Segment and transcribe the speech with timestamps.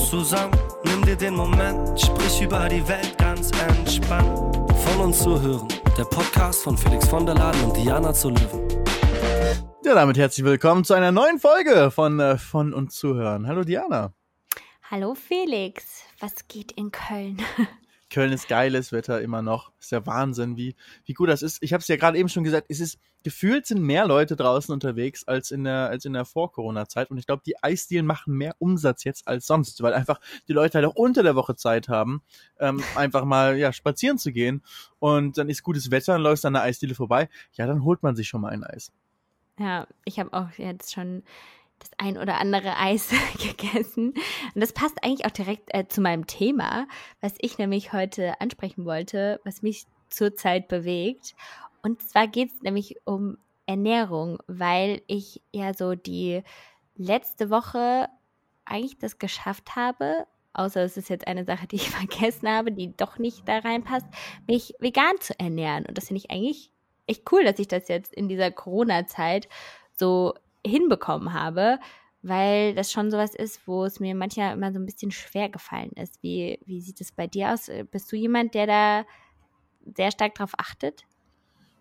[0.00, 0.56] uns zusammen.
[0.84, 4.56] Nimm dir den Moment, sprich über die Welt ganz entspannt.
[4.84, 8.68] Von uns zu hören, der Podcast von Felix von der Laden und Diana zu Löwen.
[9.84, 13.46] Ja, damit herzlich willkommen zu einer neuen Folge von äh, Von uns zuhören.
[13.46, 14.14] Hallo Diana.
[14.90, 17.38] Hallo Felix, was geht in Köln?
[18.10, 19.72] Köln ist geiles Wetter immer noch.
[19.78, 21.62] Ist ja Wahnsinn, wie, wie gut das ist.
[21.62, 24.72] Ich habe es ja gerade eben schon gesagt, es ist gefühlt sind mehr Leute draußen
[24.72, 28.54] unterwegs als in der als in der Vor-Corona-Zeit und ich glaube, die Eisdielen machen mehr
[28.58, 32.22] Umsatz jetzt als sonst, weil einfach die Leute halt auch unter der Woche Zeit haben,
[32.58, 34.62] ähm, einfach mal ja spazieren zu gehen
[34.98, 38.16] und dann ist gutes Wetter, dann läufst an der Eisdiele vorbei, ja, dann holt man
[38.16, 38.90] sich schon mal ein Eis.
[39.58, 41.22] Ja, ich habe auch jetzt schon
[41.80, 44.14] das ein oder andere Eis gegessen.
[44.54, 46.86] Und das passt eigentlich auch direkt äh, zu meinem Thema,
[47.20, 51.34] was ich nämlich heute ansprechen wollte, was mich zurzeit bewegt.
[51.82, 56.42] Und zwar geht es nämlich um Ernährung, weil ich ja so die
[56.96, 58.08] letzte Woche
[58.64, 62.96] eigentlich das geschafft habe, außer es ist jetzt eine Sache, die ich vergessen habe, die
[62.96, 64.06] doch nicht da reinpasst,
[64.46, 65.86] mich vegan zu ernähren.
[65.86, 66.70] Und das finde ich eigentlich
[67.06, 69.48] echt cool, dass ich das jetzt in dieser Corona-Zeit
[69.96, 70.34] so
[70.66, 71.78] hinbekommen habe,
[72.22, 75.92] weil das schon sowas ist, wo es mir manchmal immer so ein bisschen schwer gefallen
[75.92, 76.22] ist.
[76.22, 77.70] Wie, wie sieht es bei dir aus?
[77.90, 79.04] Bist du jemand, der da
[79.96, 81.04] sehr stark drauf achtet?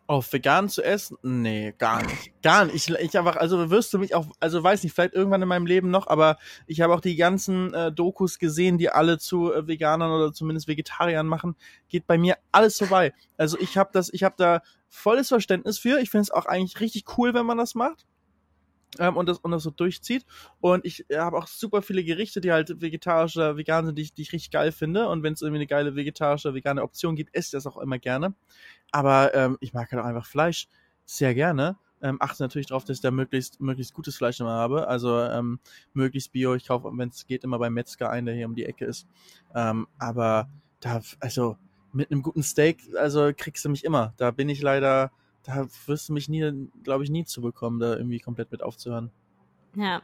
[0.07, 1.17] Auf vegan zu essen?
[1.21, 2.41] Nee, gar nicht.
[2.41, 2.75] Gar nicht.
[2.75, 5.67] Ich, ich einfach, also wirst du mich auch, also weiß nicht, vielleicht irgendwann in meinem
[5.67, 9.67] Leben noch, aber ich habe auch die ganzen äh, Dokus gesehen, die alle zu äh,
[9.67, 11.55] Veganern oder zumindest Vegetariern machen.
[11.89, 13.13] Geht bei mir alles vorbei.
[13.37, 15.99] Also ich habe das, ich habe da volles Verständnis für.
[15.99, 18.07] Ich finde es auch eigentlich richtig cool, wenn man das macht
[18.97, 20.25] ähm, und, das, und das so durchzieht.
[20.59, 24.13] Und ich habe auch super viele Gerichte, die halt vegetarisch oder vegan sind, die ich,
[24.13, 25.07] die ich richtig geil finde.
[25.07, 27.99] Und wenn es irgendwie eine geile vegetarische, vegane Option gibt, esse ich das auch immer
[27.99, 28.33] gerne.
[28.91, 30.67] Aber ähm, ich mag halt auch einfach Fleisch
[31.05, 31.77] sehr gerne.
[32.01, 34.87] Ähm, achte natürlich darauf, dass ich da möglichst, möglichst gutes Fleisch immer habe.
[34.87, 35.59] Also ähm,
[35.93, 36.55] möglichst bio.
[36.55, 39.07] Ich kaufe, wenn es geht, immer beim Metzger ein, der hier um die Ecke ist.
[39.53, 41.57] Ähm, aber da, also
[41.91, 44.13] mit einem guten Steak, also kriegst du mich immer.
[44.17, 45.11] Da bin ich leider
[45.49, 49.11] da wirst du mich nie, glaube ich, nie zu bekommen, da irgendwie komplett mit aufzuhören.
[49.75, 50.01] Ja.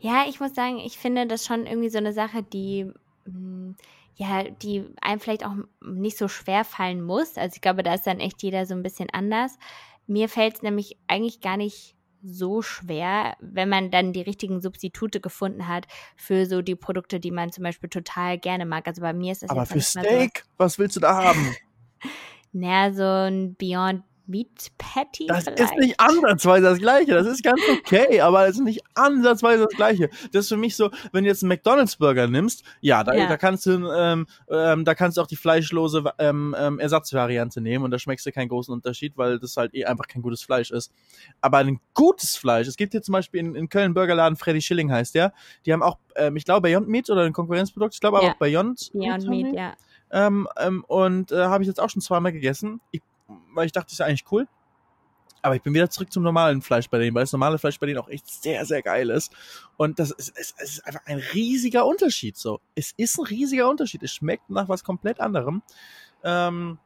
[0.00, 2.92] Ja, ich muss sagen, ich finde das schon irgendwie so eine Sache, die
[3.24, 3.76] hm,
[4.16, 7.36] ja, die einem vielleicht auch nicht so schwer fallen muss.
[7.36, 9.58] Also ich glaube, da ist dann echt jeder so ein bisschen anders.
[10.06, 15.20] Mir fällt es nämlich eigentlich gar nicht so schwer, wenn man dann die richtigen Substitute
[15.20, 15.86] gefunden hat
[16.16, 18.88] für so die Produkte, die man zum Beispiel total gerne mag.
[18.88, 21.54] Also bei mir ist das Aber für Steak, so, was willst du da haben?
[22.52, 25.26] naja, so ein Beyond Meat Patty.
[25.26, 25.60] Das vielleicht?
[25.60, 27.14] ist nicht ansatzweise das gleiche.
[27.14, 30.08] Das ist ganz okay, aber es ist nicht ansatzweise das gleiche.
[30.32, 33.28] Das ist für mich so, wenn du jetzt einen McDonalds Burger nimmst, ja, da, ja.
[33.28, 37.84] da kannst du, ähm, ähm, da kannst du auch die fleischlose ähm, ähm, Ersatzvariante nehmen
[37.84, 40.70] und da schmeckst du keinen großen Unterschied, weil das halt eh einfach kein gutes Fleisch
[40.70, 40.92] ist.
[41.40, 44.90] Aber ein gutes Fleisch, es gibt hier zum Beispiel in, in Köln Burgerladen, Freddy Schilling
[44.90, 45.32] heißt der,
[45.64, 48.30] die haben auch, ähm, ich glaube Beyond Meat oder ein Konkurrenzprodukt, ich glaube ja.
[48.30, 49.74] auch Beyond, Beyond Meat, Meat ja.
[50.10, 52.80] Ähm, ähm, und äh, habe ich jetzt auch schon zweimal gegessen.
[52.90, 53.02] Ich
[53.54, 54.46] weil ich dachte, ist ja eigentlich cool.
[55.42, 57.86] Aber ich bin wieder zurück zum normalen Fleisch bei denen, weil das normale Fleisch bei
[57.86, 59.32] denen auch echt sehr, sehr geil ist.
[59.76, 62.36] Und das ist, es, ist einfach ein riesiger Unterschied.
[62.36, 64.02] So, es ist ein riesiger Unterschied.
[64.02, 65.62] Es schmeckt nach was komplett anderem.
[66.24, 66.78] Ähm,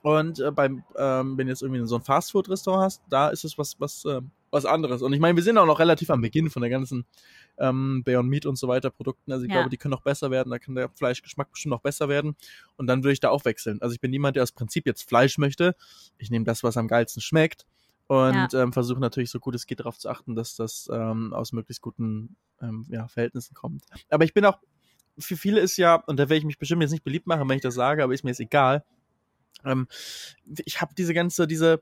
[0.00, 3.58] und äh, beim, ähm, wenn du jetzt irgendwie so ein Fastfood-Restaurant hast, da ist es
[3.58, 4.20] was, was, äh,
[4.50, 5.02] was anderes.
[5.02, 7.04] Und ich meine, wir sind auch noch relativ am Beginn von der ganzen
[7.58, 9.32] ähm, Beyond Meat und so weiter Produkten.
[9.32, 9.56] Also ich ja.
[9.56, 12.36] glaube, die können noch besser werden, da kann der Fleischgeschmack bestimmt noch besser werden.
[12.76, 13.80] Und dann würde ich da auch wechseln.
[13.82, 15.74] Also ich bin niemand, der aus Prinzip jetzt Fleisch möchte.
[16.18, 17.66] Ich nehme das, was am geilsten schmeckt.
[18.06, 18.62] Und ja.
[18.62, 21.80] ähm, versuche natürlich so gut es geht darauf zu achten, dass das ähm, aus möglichst
[21.80, 23.84] guten ähm, ja, Verhältnissen kommt.
[24.10, 24.58] Aber ich bin auch,
[25.18, 27.56] für viele ist ja, und da werde ich mich bestimmt jetzt nicht beliebt machen, wenn
[27.56, 28.84] ich das sage, aber ist mir jetzt egal.
[29.64, 29.86] Ähm,
[30.64, 31.80] ich habe diese ganze, diese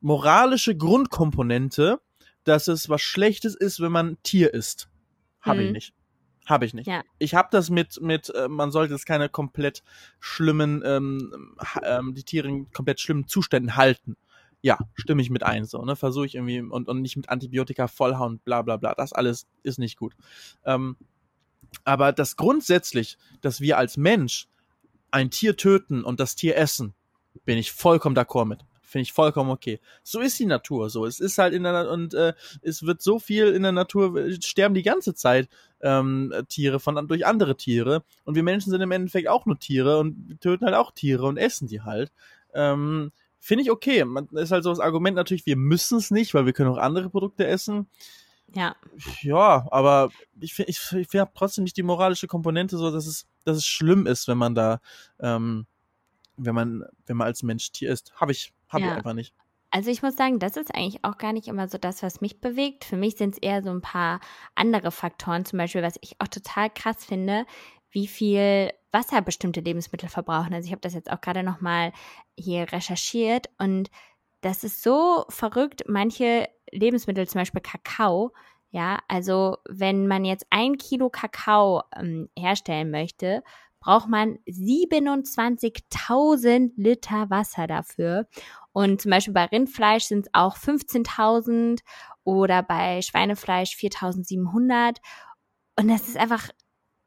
[0.00, 2.00] moralische Grundkomponente,
[2.44, 4.88] dass es was Schlechtes ist, wenn man Tier isst.
[5.44, 5.66] Habe mhm.
[5.66, 5.94] ich nicht.
[6.46, 6.86] Habe ich nicht.
[6.86, 7.02] Ja.
[7.18, 9.82] Ich habe das mit, mit äh, man sollte es keine komplett
[10.20, 14.16] schlimmen, ähm, ähm, die Tiere in komplett schlimmen Zuständen halten.
[14.60, 15.94] Ja, stimme ich mit ein, so, ne?
[15.96, 18.94] Versuche ich irgendwie und, und nicht mit Antibiotika vollhauen, bla bla bla.
[18.94, 20.14] Das alles ist nicht gut.
[20.64, 20.96] Ähm,
[21.84, 24.48] aber das grundsätzlich, dass wir als Mensch
[25.10, 26.94] ein Tier töten und das Tier essen,
[27.44, 28.64] bin ich vollkommen d'accord mit.
[28.94, 29.80] Finde ich vollkommen okay.
[30.04, 31.04] So ist die Natur so.
[31.04, 32.32] Es ist halt in der und äh,
[32.62, 35.48] es wird so viel in der Natur sterben die ganze Zeit
[35.80, 39.98] ähm, Tiere von durch andere Tiere und wir Menschen sind im Endeffekt auch nur Tiere
[39.98, 42.12] und töten halt auch Tiere und essen die halt.
[42.54, 43.10] Ähm,
[43.40, 44.04] Finde ich okay.
[44.04, 46.78] Man ist halt so das Argument natürlich, wir müssen es nicht, weil wir können auch
[46.78, 47.88] andere Produkte essen.
[48.54, 48.76] Ja.
[49.22, 53.56] Ja, aber ich finde, ich, ich trotzdem nicht die moralische Komponente so, dass es, dass
[53.56, 54.80] es schlimm ist, wenn man da,
[55.18, 55.66] ähm,
[56.36, 58.12] wenn man, wenn man als Mensch Tier ist.
[58.16, 58.90] Habe ich, habe ja.
[58.90, 59.34] ich einfach nicht.
[59.70, 62.40] Also ich muss sagen, das ist eigentlich auch gar nicht immer so das, was mich
[62.40, 62.84] bewegt.
[62.84, 64.20] Für mich sind es eher so ein paar
[64.54, 67.44] andere Faktoren, zum Beispiel, was ich auch total krass finde,
[67.90, 70.54] wie viel Wasser bestimmte Lebensmittel verbrauchen.
[70.54, 71.92] Also ich habe das jetzt auch gerade noch mal
[72.38, 73.90] hier recherchiert und
[74.42, 75.84] das ist so verrückt.
[75.88, 78.32] Manche Lebensmittel, zum Beispiel Kakao,
[78.70, 83.42] ja, also wenn man jetzt ein Kilo Kakao ähm, herstellen möchte,
[83.84, 88.26] braucht man 27.000 Liter Wasser dafür.
[88.72, 91.80] Und zum Beispiel bei Rindfleisch sind es auch 15.000
[92.24, 94.96] oder bei Schweinefleisch 4.700.
[95.78, 96.48] Und das ist einfach,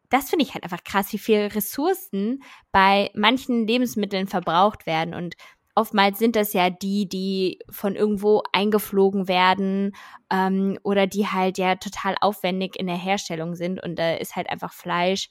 [0.10, 5.16] das finde ich halt einfach krass, wie viel Ressourcen bei manchen Lebensmitteln verbraucht werden.
[5.16, 5.34] Und
[5.74, 9.96] oftmals sind das ja die, die von irgendwo eingeflogen werden
[10.32, 13.84] ähm, oder die halt ja total aufwendig in der Herstellung sind.
[13.84, 15.30] Und da ist halt einfach Fleisch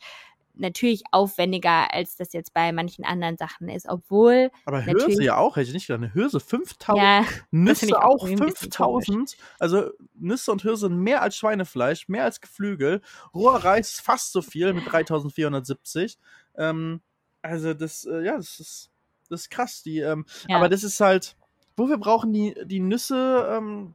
[0.56, 4.50] natürlich aufwendiger, als das jetzt bei manchen anderen Sachen ist, obwohl.
[4.64, 6.02] Aber Hirse ja auch, hätte ich nicht gedacht.
[6.02, 9.36] Eine Hirse 5000, ja, Nüsse auch, auch 5000.
[9.58, 13.02] Also Nüsse und Hirse mehr als Schweinefleisch, mehr als Geflügel.
[13.34, 16.18] Roher Reis fast so viel mit 3470.
[16.56, 17.00] Ähm,
[17.42, 18.90] also das, äh, ja, das ist,
[19.28, 19.82] das ist krass.
[19.82, 20.56] Die, ähm, ja.
[20.56, 21.36] Aber das ist halt,
[21.76, 23.94] wofür brauchen die, die Nüsse ähm,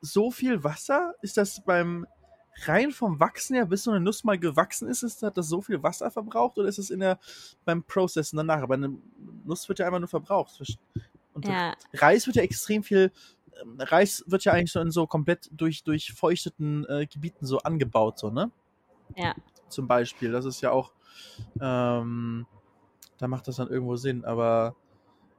[0.00, 1.14] so viel Wasser?
[1.22, 2.06] Ist das beim
[2.66, 5.60] rein vom Wachsen her, bis so eine Nuss mal gewachsen ist, ist hat das so
[5.60, 7.18] viel Wasser verbraucht oder ist es in der
[7.64, 8.62] beim Processen danach?
[8.62, 8.96] Aber eine
[9.44, 10.60] Nuss wird ja einfach nur verbraucht.
[11.32, 11.74] Und ja.
[11.94, 13.12] Reis wird ja extrem viel.
[13.62, 18.18] Ähm, Reis wird ja eigentlich so in so komplett durch durchfeuchteten äh, Gebieten so angebaut,
[18.18, 18.50] so ne?
[19.16, 19.34] Ja.
[19.68, 20.92] Zum Beispiel, das ist ja auch.
[21.60, 22.46] Ähm,
[23.18, 24.74] da macht das dann irgendwo Sinn, aber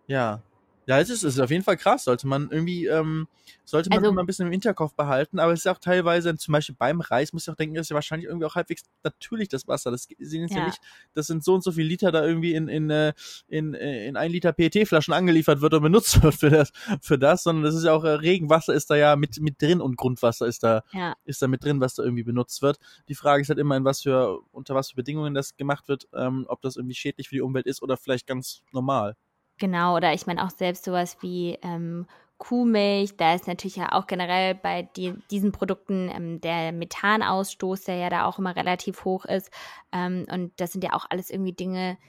[0.08, 0.42] ja,
[0.88, 2.06] ja, es ist, es ist auf jeden Fall krass.
[2.06, 3.28] Sollte man irgendwie, ähm,
[3.66, 5.40] sollte man also, immer ein bisschen im Hinterkopf behalten.
[5.40, 7.90] Aber es ist auch teilweise, zum Beispiel beim Reis, muss ich auch denken, das ist
[7.90, 9.92] ja wahrscheinlich irgendwie auch halbwegs natürlich das Wasser.
[9.92, 10.60] Das sind jetzt ja.
[10.60, 10.80] ja nicht,
[11.14, 13.14] das sind so und so viele Liter da irgendwie in, in, äh,
[13.48, 17.44] in, äh, in ein Liter PET-Flaschen angeliefert wird und benutzt wird für das, für das,
[17.44, 20.48] sondern das ist ja auch, äh, Regenwasser ist da ja mit, mit drin und Grundwasser
[20.48, 21.14] ist da, ja.
[21.26, 22.80] ist da mit drin, was da irgendwie benutzt wird.
[23.08, 26.08] Die Frage ist halt immer, in was für, unter was für Bedingungen das gemacht wird,
[26.14, 29.16] ähm, ob das irgendwie schädlich für die Umwelt ist oder vielleicht ganz normal.
[29.62, 32.08] Genau, oder ich meine auch selbst sowas wie ähm,
[32.40, 37.98] Kuhmilch, da ist natürlich ja auch generell bei die, diesen Produkten ähm, der Methanausstoß, der
[37.98, 39.52] ja da auch immer relativ hoch ist.
[39.92, 42.00] Ähm, und das sind ja auch alles irgendwie Dinge,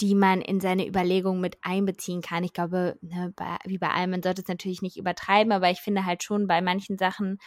[0.00, 2.42] die man in seine Überlegungen mit einbeziehen kann.
[2.42, 5.80] Ich glaube, ne, bei, wie bei allem, man sollte es natürlich nicht übertreiben, aber ich
[5.80, 7.38] finde halt schon bei manchen Sachen,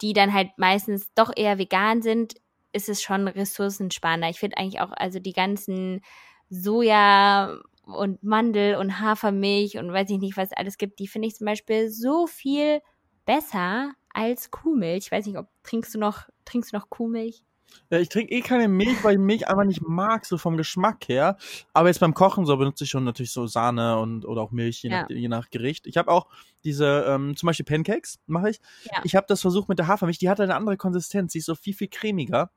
[0.00, 2.36] die dann halt meistens doch eher vegan sind,
[2.72, 4.30] ist es schon ressourcensparender.
[4.30, 6.00] Ich finde eigentlich auch, also die ganzen
[6.48, 11.28] Soja und Mandel und Hafermilch und weiß ich nicht, was es alles gibt, die finde
[11.28, 12.80] ich zum Beispiel so viel
[13.24, 15.06] besser als Kuhmilch.
[15.06, 17.44] Ich weiß nicht, ob trinkst du noch, trinkst du noch Kuhmilch?
[17.90, 21.08] Ja, ich trinke eh keine Milch, weil ich Milch einfach nicht mag, so vom Geschmack
[21.08, 21.36] her.
[21.72, 24.82] Aber jetzt beim Kochen so benutze ich schon natürlich so Sahne und oder auch Milch,
[24.82, 25.02] je, ja.
[25.02, 25.86] nach, je nach Gericht.
[25.86, 26.26] Ich habe auch
[26.64, 28.60] diese, ähm, zum Beispiel Pancakes mache ich.
[28.84, 29.00] Ja.
[29.04, 31.54] Ich habe das versucht mit der Hafermilch, die hat eine andere Konsistenz, die ist so
[31.54, 32.50] viel, viel cremiger.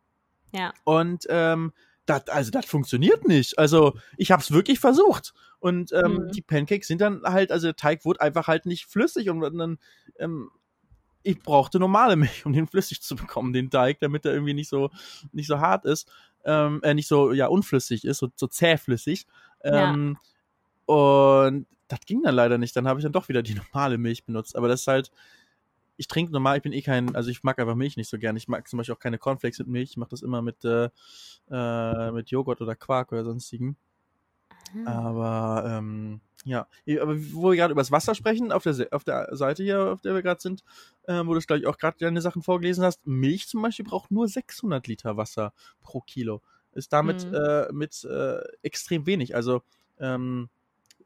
[0.53, 0.73] Ja.
[0.83, 1.73] Und ähm,
[2.09, 3.57] das, also das funktioniert nicht.
[3.57, 5.33] Also ich habe es wirklich versucht.
[5.59, 6.31] Und ähm, mhm.
[6.31, 9.77] die Pancakes sind dann halt, also der Teig wurde einfach halt nicht flüssig und dann,
[10.17, 10.49] ähm,
[11.21, 14.69] ich brauchte normale Milch, um den flüssig zu bekommen, den Teig, damit er irgendwie nicht
[14.69, 14.89] so,
[15.31, 16.09] nicht so hart ist,
[16.45, 19.27] ähm, äh, nicht so, ja, unflüssig ist, so, so zähflüssig.
[19.63, 20.17] Ähm,
[20.87, 20.95] ja.
[20.95, 22.75] Und das ging dann leider nicht.
[22.75, 24.55] Dann habe ich dann doch wieder die normale Milch benutzt.
[24.55, 25.11] Aber das ist halt,
[25.99, 28.37] ich trinke normal, ich bin eh kein, also ich mag einfach Milch nicht so gern.
[28.37, 29.91] Ich mag zum Beispiel auch keine Cornflakes mit Milch.
[29.91, 30.89] Ich mache das immer mit, äh,
[31.51, 33.75] äh, mit Joghurt oder Quark oder sonstigen.
[34.73, 34.87] Mhm.
[34.87, 36.67] Aber ähm, ja,
[37.01, 40.01] aber wo wir gerade über das Wasser sprechen, auf der, auf der Seite hier, auf
[40.01, 40.63] der wir gerade sind,
[41.03, 44.09] äh, wo du glaube ich auch gerade deine Sachen vorgelesen hast, Milch zum Beispiel braucht
[44.09, 45.51] nur 600 Liter Wasser
[45.81, 46.41] pro Kilo.
[46.71, 47.33] Ist damit mhm.
[47.33, 49.35] äh, mit äh, extrem wenig.
[49.35, 49.63] Also
[49.99, 50.47] ähm,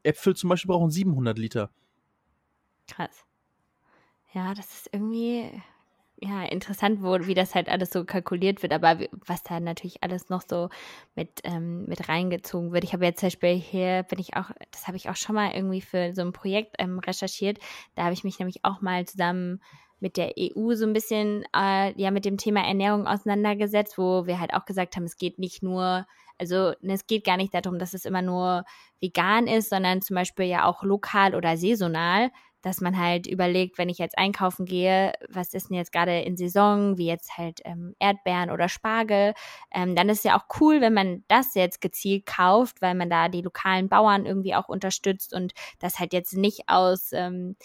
[0.04, 1.70] Äpfel zum Beispiel brauchen 700 Liter.
[2.86, 3.24] Krass.
[4.34, 5.48] Ja, das ist irgendwie
[6.16, 10.28] ja, interessant, wo, wie das halt alles so kalkuliert wird, aber was da natürlich alles
[10.28, 10.70] noch so
[11.14, 12.82] mit, ähm, mit reingezogen wird.
[12.84, 15.52] Ich habe jetzt zum Beispiel hier, bin ich auch, das habe ich auch schon mal
[15.54, 17.58] irgendwie für so ein Projekt ähm, recherchiert.
[17.94, 19.60] Da habe ich mich nämlich auch mal zusammen
[20.00, 24.40] mit der EU so ein bisschen äh, ja mit dem Thema Ernährung auseinandergesetzt, wo wir
[24.40, 26.06] halt auch gesagt haben, es geht nicht nur,
[26.38, 28.64] also ne, es geht gar nicht darum, dass es immer nur
[29.00, 32.30] vegan ist, sondern zum Beispiel ja auch lokal oder saisonal
[32.64, 36.38] dass man halt überlegt, wenn ich jetzt einkaufen gehe, was ist denn jetzt gerade in
[36.38, 39.34] Saison, wie jetzt halt ähm, Erdbeeren oder Spargel,
[39.70, 43.10] ähm, dann ist es ja auch cool, wenn man das jetzt gezielt kauft, weil man
[43.10, 47.56] da die lokalen Bauern irgendwie auch unterstützt und das halt jetzt nicht aus, ähm,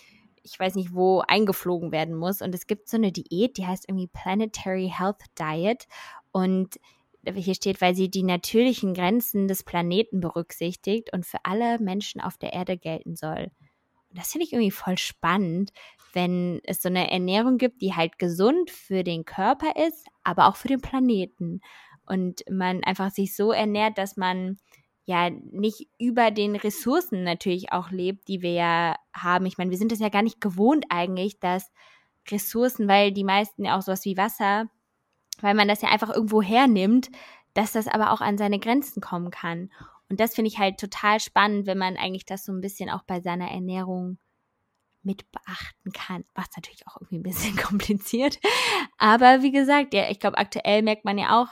[0.44, 2.42] ich weiß nicht wo, eingeflogen werden muss.
[2.42, 5.88] Und es gibt so eine Diät, die heißt irgendwie Planetary Health Diet
[6.34, 6.78] und
[7.34, 12.38] hier steht, weil sie die natürlichen Grenzen des Planeten berücksichtigt und für alle Menschen auf
[12.38, 13.52] der Erde gelten soll.
[14.10, 15.72] Und das finde ich irgendwie voll spannend,
[16.14, 20.56] wenn es so eine Ernährung gibt, die halt gesund für den Körper ist, aber auch
[20.56, 21.62] für den Planeten.
[22.06, 24.58] Und man einfach sich so ernährt, dass man
[25.06, 29.46] ja nicht über den Ressourcen natürlich auch lebt, die wir ja haben.
[29.46, 31.72] Ich meine, wir sind es ja gar nicht gewohnt eigentlich, dass
[32.30, 34.70] Ressourcen, weil die meisten ja auch sowas wie Wasser,
[35.42, 37.10] weil man das ja einfach irgendwo hernimmt,
[37.54, 39.72] dass das aber auch an seine Grenzen kommen kann.
[40.10, 43.04] Und das finde ich halt total spannend, wenn man eigentlich das so ein bisschen auch
[43.04, 44.18] bei seiner Ernährung
[45.04, 46.26] mit beachten kann.
[46.36, 48.40] Macht natürlich auch irgendwie ein bisschen kompliziert.
[48.98, 51.50] Aber wie gesagt, ja, ich glaube, aktuell merkt man ja auch,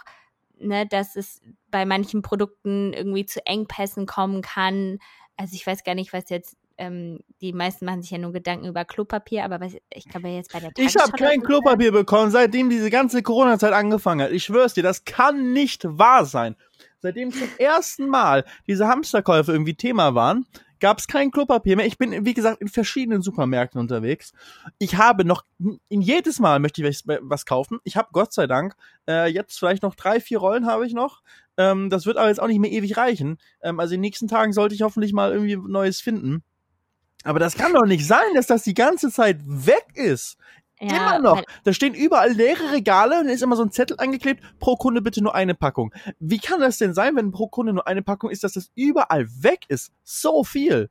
[0.59, 4.99] ne, dass es bei manchen Produkten irgendwie zu Engpässen kommen kann.
[5.37, 8.67] Also ich weiß gar nicht, was jetzt ähm, die meisten machen sich ja nur Gedanken
[8.67, 12.69] über Klopapier, aber was, ich glaube jetzt bei der Ich habe kein Klopapier bekommen, seitdem
[12.69, 14.31] diese ganze Corona-Zeit angefangen hat.
[14.31, 16.55] Ich schwör's dir, das kann nicht wahr sein.
[16.99, 20.45] Seitdem zum ersten Mal diese Hamsterkäufe irgendwie Thema waren,
[20.79, 21.85] gab es kein Klopapier mehr.
[21.85, 24.33] Ich bin, wie gesagt, in verschiedenen Supermärkten unterwegs.
[24.77, 27.79] Ich habe noch, in jedes Mal möchte ich was kaufen.
[27.83, 28.75] Ich habe Gott sei Dank
[29.07, 31.21] äh, jetzt vielleicht noch drei, vier Rollen habe ich noch.
[31.57, 33.39] Ähm, das wird aber jetzt auch nicht mehr ewig reichen.
[33.61, 36.43] Ähm, also in den nächsten Tagen sollte ich hoffentlich mal irgendwie Neues finden.
[37.23, 40.37] Aber das kann doch nicht sein, dass das die ganze Zeit weg ist.
[40.79, 41.43] Ja, immer noch.
[41.63, 45.23] Da stehen überall leere Regale und ist immer so ein Zettel angeklebt, pro Kunde bitte
[45.23, 45.91] nur eine Packung.
[46.19, 49.27] Wie kann das denn sein, wenn pro Kunde nur eine Packung ist, dass das überall
[49.41, 49.91] weg ist?
[50.03, 50.89] So viel.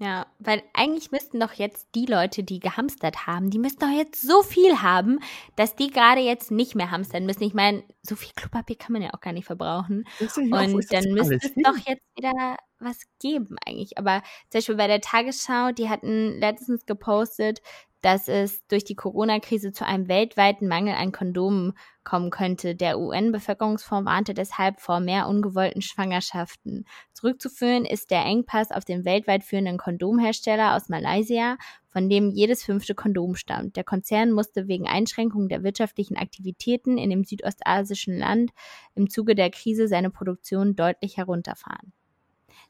[0.00, 4.22] Ja, weil eigentlich müssten doch jetzt die Leute, die gehamstert haben, die müssten doch jetzt
[4.22, 5.18] so viel haben,
[5.56, 7.42] dass die gerade jetzt nicht mehr hamstern müssen.
[7.42, 10.04] Ich meine, so viel Klopapier kann man ja auch gar nicht verbrauchen.
[10.20, 11.64] Und auch, dann müsste es hin?
[11.64, 13.98] doch jetzt wieder was geben eigentlich.
[13.98, 17.60] Aber zum Beispiel bei der Tagesschau, die hatten letztens gepostet,
[18.00, 21.72] dass es durch die Corona-Krise zu einem weltweiten Mangel an Kondomen
[22.04, 22.74] kommen könnte.
[22.74, 26.86] Der UN-Bevölkerungsfonds warnte deshalb vor mehr ungewollten Schwangerschaften.
[27.12, 31.56] Zurückzuführen ist der Engpass auf den weltweit führenden Kondomhersteller aus Malaysia,
[31.90, 33.76] von dem jedes fünfte Kondom stammt.
[33.76, 38.52] Der Konzern musste wegen Einschränkungen der wirtschaftlichen Aktivitäten in dem südostasischen Land
[38.94, 41.92] im Zuge der Krise seine Produktion deutlich herunterfahren.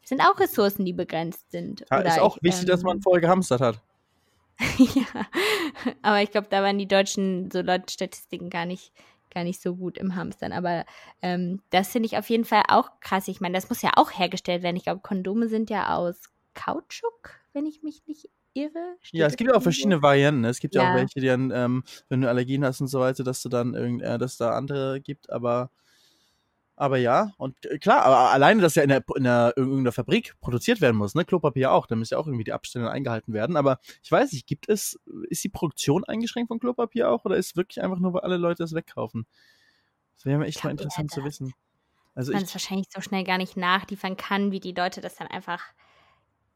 [0.00, 1.85] Das sind auch Ressourcen, die begrenzt sind.
[1.90, 3.82] Ja, ist auch ich, wichtig, ähm, dass man vorher gehamstert hat.
[4.78, 5.26] ja,
[6.02, 8.92] aber ich glaube, da waren die deutschen so laut Statistiken gar nicht,
[9.30, 10.52] gar nicht so gut im Hamstern.
[10.52, 10.84] Aber
[11.22, 13.28] ähm, das finde ich auf jeden Fall auch krass.
[13.28, 14.76] Ich meine, das muss ja auch hergestellt werden.
[14.76, 18.96] Ich glaube, Kondome sind ja aus Kautschuk, wenn ich mich nicht irre.
[19.00, 20.40] Steht ja, es gibt ja auch verschiedene Varianten.
[20.40, 20.48] Ne?
[20.48, 23.00] Es gibt ja, ja auch welche, die dann, ähm, wenn du Allergien hast und so
[23.00, 25.70] weiter, dass du dann irgend, äh, dass da andere gibt, aber
[26.78, 29.92] aber ja, und äh, klar, aber alleine, dass ja in, der, in, der, in irgendeiner
[29.92, 31.25] Fabrik produziert werden muss, ne?
[31.25, 33.56] Klopapier auch, da müssen ja auch irgendwie die Abstände eingehalten werden.
[33.56, 37.56] Aber ich weiß nicht, gibt es, ist die Produktion eingeschränkt von Klopapier auch oder ist
[37.56, 39.26] wirklich einfach nur, weil alle Leute es wegkaufen?
[40.16, 41.52] Das wäre mir echt mal interessant zu wissen.
[42.14, 45.28] Also man es wahrscheinlich so schnell gar nicht nachliefern kann, wie die Leute das dann
[45.28, 45.62] einfach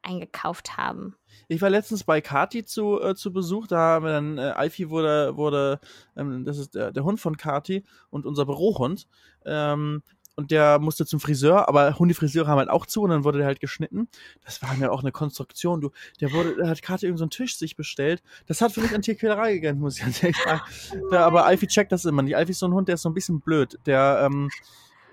[0.02, 1.16] eingekauft haben.
[1.48, 4.90] Ich war letztens bei Kati zu, äh, zu Besuch, da haben wir dann, äh, Alfie
[4.90, 5.80] wurde, wurde
[6.16, 9.06] ähm, das ist der, der Hund von Kati und unser Bürohund.
[9.44, 10.02] Ähm,
[10.34, 13.46] und der musste zum Friseur, aber Hundefriseure haben halt auch zu und dann wurde der
[13.46, 14.08] halt geschnitten.
[14.44, 15.90] Das war mir auch eine Konstruktion, du.
[16.20, 18.22] Der wurde, der hat Kati irgendeinen so Tisch sich bestellt.
[18.46, 20.62] Das hat für mich an Tierquälerei gegangen, muss ich ganz ehrlich sagen.
[21.10, 22.22] Da, aber Alfie checkt das immer.
[22.22, 23.78] Die Alfie ist so ein Hund, der ist so ein bisschen blöd.
[23.84, 24.48] Der, ähm,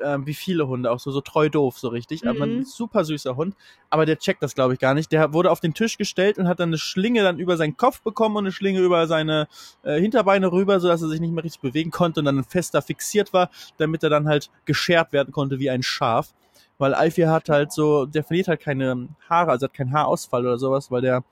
[0.03, 2.23] ähm, wie viele Hunde, auch so, so treu doof, so richtig.
[2.23, 2.29] Mhm.
[2.29, 3.55] Aber ein super süßer Hund.
[3.89, 5.11] Aber der checkt das, glaube ich, gar nicht.
[5.11, 8.01] Der wurde auf den Tisch gestellt und hat dann eine Schlinge dann über seinen Kopf
[8.01, 9.47] bekommen und eine Schlinge über seine
[9.83, 13.33] äh, Hinterbeine rüber, sodass er sich nicht mehr richtig bewegen konnte und dann fester fixiert
[13.33, 16.33] war, damit er dann halt geschert werden konnte wie ein Schaf.
[16.77, 20.57] Weil Alfie hat halt so, der verliert halt keine Haare, also hat keinen Haarausfall oder
[20.57, 21.23] sowas, weil der,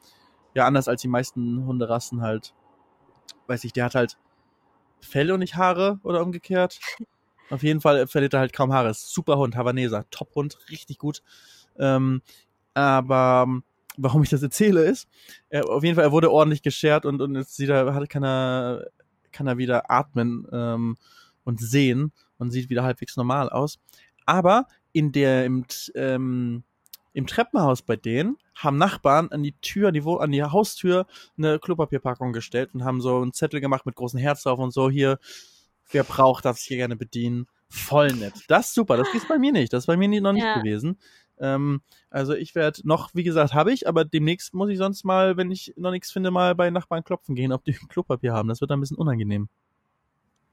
[0.53, 2.53] ja, anders als die meisten Hunderassen halt,
[3.47, 4.17] weiß ich, der hat halt
[4.99, 6.79] Fell und nicht Haare oder umgekehrt.
[7.49, 8.93] Auf jeden Fall verliert er halt kaum Haare.
[8.93, 11.23] Super Hund, Havaneser, Top-Hund, richtig gut.
[11.79, 12.21] Ähm,
[12.73, 13.63] aber ähm,
[13.97, 15.07] warum ich das erzähle ist,
[15.49, 18.87] er, auf jeden Fall, er wurde ordentlich geschert und, und jetzt sieht er, kann er,
[19.31, 20.97] kann er wieder atmen ähm,
[21.43, 23.79] und sehen und sieht wieder halbwegs normal aus.
[24.25, 26.63] Aber in der, im, ähm,
[27.13, 31.59] im Treppenhaus bei denen haben Nachbarn an die Tür, an die, an die Haustür eine
[31.59, 35.17] Klopapierpackung gestellt und haben so einen Zettel gemacht mit großen Herz drauf und so hier
[35.89, 37.47] wer braucht, darf sich hier gerne bedienen.
[37.69, 38.33] Voll nett.
[38.47, 38.97] Das ist super.
[38.97, 39.73] Das ist bei mir nicht.
[39.73, 40.57] Das ist bei mir noch nicht ja.
[40.57, 40.97] gewesen.
[41.39, 45.37] Ähm, also ich werde noch, wie gesagt, habe ich, aber demnächst muss ich sonst mal,
[45.37, 48.49] wenn ich noch nichts finde, mal bei Nachbarn klopfen gehen, ob die Klopapier haben.
[48.49, 49.49] Das wird dann ein bisschen unangenehm.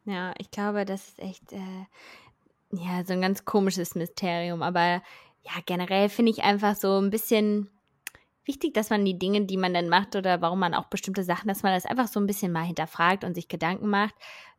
[0.04, 1.86] Ja, ich glaube, das ist echt äh,
[2.72, 4.62] ja so ein ganz komisches Mysterium.
[4.62, 5.02] Aber
[5.42, 7.70] ja, generell finde ich einfach so ein bisschen
[8.46, 11.48] wichtig, dass man die Dinge, die man dann macht oder warum man auch bestimmte Sachen,
[11.48, 14.14] dass man das einfach so ein bisschen mal hinterfragt und sich Gedanken macht,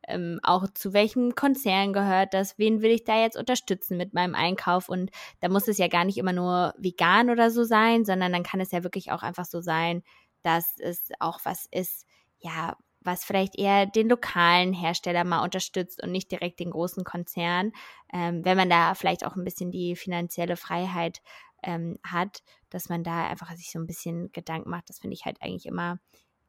[0.07, 4.35] ähm, auch zu welchem Konzern gehört das, wen will ich da jetzt unterstützen mit meinem
[4.35, 4.89] Einkauf?
[4.89, 5.11] Und
[5.41, 8.59] da muss es ja gar nicht immer nur vegan oder so sein, sondern dann kann
[8.59, 10.03] es ja wirklich auch einfach so sein,
[10.43, 12.05] dass es auch was ist,
[12.39, 17.71] ja, was vielleicht eher den lokalen Hersteller mal unterstützt und nicht direkt den großen Konzern,
[18.11, 21.21] ähm, wenn man da vielleicht auch ein bisschen die finanzielle Freiheit
[21.65, 24.89] ähm, hat, dass man da einfach sich so ein bisschen Gedanken macht.
[24.89, 25.99] Das finde ich halt eigentlich immer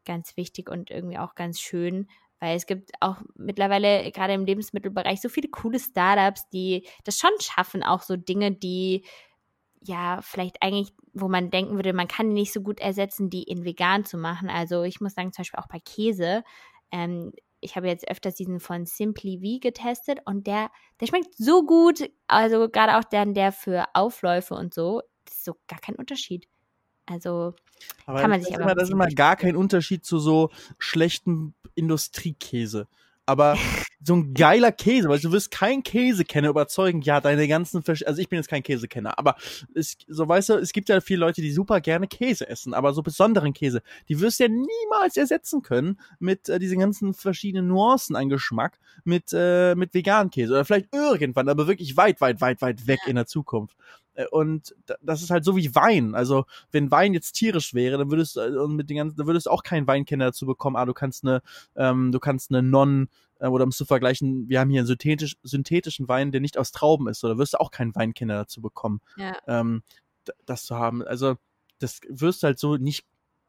[0.04, 2.06] ganz wichtig und irgendwie auch ganz schön,
[2.38, 7.30] weil es gibt auch mittlerweile gerade im Lebensmittelbereich so viele coole Startups, die das schon
[7.40, 9.04] schaffen, auch so Dinge, die
[9.80, 13.42] ja vielleicht eigentlich, wo man denken würde, man kann die nicht so gut ersetzen, die
[13.42, 14.48] in vegan zu machen.
[14.48, 16.44] Also ich muss sagen, zum Beispiel auch bei Käse.
[16.92, 17.32] Ähm,
[17.66, 20.70] ich habe jetzt öfters diesen von Simply V getestet und der,
[21.00, 22.08] der schmeckt so gut.
[22.28, 26.48] Also gerade auch dann der für Aufläufe und so, das ist so gar kein Unterschied.
[27.06, 27.54] Also
[28.06, 32.86] aber kann man sich aber das ist immer gar kein Unterschied zu so schlechten Industriekäse.
[33.26, 33.56] Aber
[34.06, 38.20] so ein geiler Käse, weil du wirst kein Käsekenner überzeugen, ja, deine ganzen Versch also
[38.20, 39.36] ich bin jetzt kein Käsekenner, aber
[39.74, 42.92] es, so weißt du, es gibt ja viele Leute, die super gerne Käse essen, aber
[42.94, 47.68] so besonderen Käse, die wirst du ja niemals ersetzen können mit äh, diesen ganzen verschiedenen
[47.68, 52.40] Nuancen an Geschmack mit äh, mit veganen Käse oder vielleicht irgendwann, aber wirklich weit, weit,
[52.40, 53.76] weit, weit weg in der Zukunft.
[54.14, 56.14] Äh, Und das ist halt so wie Wein.
[56.14, 59.26] Also, wenn Wein jetzt tierisch wäre, dann würdest du äh, und mit den ganzen, dann
[59.26, 61.42] würdest du auch keinen Weinkenner dazu bekommen, ah, du kannst eine,
[61.76, 64.86] ähm, du kannst eine Non, äh, oder um es zu vergleichen, wir haben hier einen
[64.86, 68.60] synthetisch, synthetischen Wein, der nicht aus Trauben ist, oder wirst du auch keinen Weinkenner dazu
[68.60, 69.36] bekommen, Ja.
[69.46, 69.82] ähm,
[70.44, 71.02] das zu haben.
[71.06, 71.36] Also,
[71.78, 73.04] das wirst du halt so nicht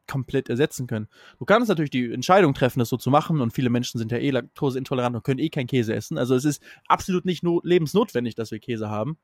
[0.08, 1.08] komplett ersetzen können.
[1.38, 4.17] Du kannst natürlich die Entscheidung treffen, das so zu machen und viele Menschen sind ja
[4.17, 6.17] eh laktoseintolerant und können eh keinen Käse essen.
[6.17, 9.17] Also es ist absolut nicht no lebensnotwendig, dass wir Käse haben.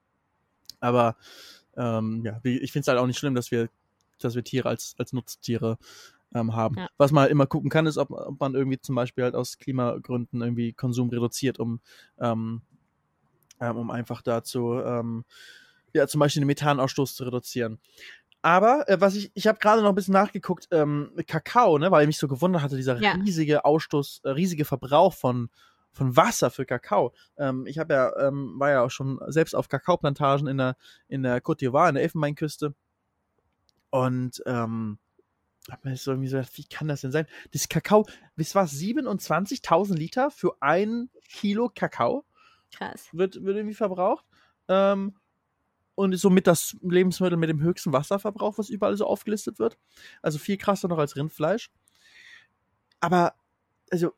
[0.82, 1.16] Aber
[1.78, 3.70] ähm, ja, ich finde es halt auch nicht schlimm, dass wir,
[4.20, 5.78] dass wir Tiere als, als Nutztiere
[6.34, 6.76] ähm, haben.
[6.78, 6.88] Ja.
[6.98, 9.58] Was man halt immer gucken kann, ist, ob, ob man irgendwie zum Beispiel halt aus
[9.58, 11.80] Klimagründen irgendwie Konsum reduziert, um,
[12.20, 12.62] ähm,
[13.60, 15.26] ähm, um einfach dazu, ähm,
[15.94, 17.80] ja, zum Beispiel den Methanausstoß zu reduzieren.
[18.42, 22.04] Aber äh, was ich, ich habe gerade noch ein bisschen nachgeguckt, ähm, Kakao, ne, weil
[22.04, 23.14] ich mich so gewundert hatte, dieser Ja.
[23.14, 25.50] riesige Ausstoß, äh, riesige Verbrauch von
[25.94, 27.14] von Wasser für Kakao.
[27.38, 30.76] Ähm, ich habe ja, ähm, war ja auch schon selbst auf Kakaoplantagen in der
[31.08, 32.74] in der Côte d'Ivoire, in der Elfenbeinküste.
[33.92, 34.98] Und ähm,
[35.70, 37.26] hab mir so irgendwie so gedacht, wie kann das denn sein?
[37.52, 42.26] Das Kakao, bis was 27.000 Liter für ein Kilo Kakao
[42.72, 43.08] Krass.
[43.14, 44.26] wird, wird irgendwie verbraucht.
[44.68, 45.16] Ähm,
[45.96, 49.78] und ist somit das Lebensmittel mit dem höchsten Wasserverbrauch, was überall so aufgelistet wird.
[50.24, 51.70] Also viel krasser noch als Rindfleisch.
[53.00, 53.36] Aber,
[53.92, 54.14] also,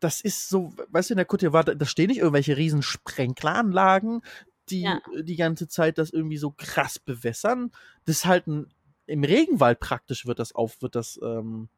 [0.00, 2.82] das ist so, weißt du, in der Côte d'Ivoire, da- da stehen nicht irgendwelche riesen
[2.82, 4.22] Sprenkleranlagen,
[4.70, 5.00] die Ja.
[5.20, 7.70] die ganze Zeit das irgendwie so krass bewässern.
[8.06, 8.72] Das ist halt ein,
[9.06, 11.68] im Regenwald praktisch wird das auf, wird das, ähm,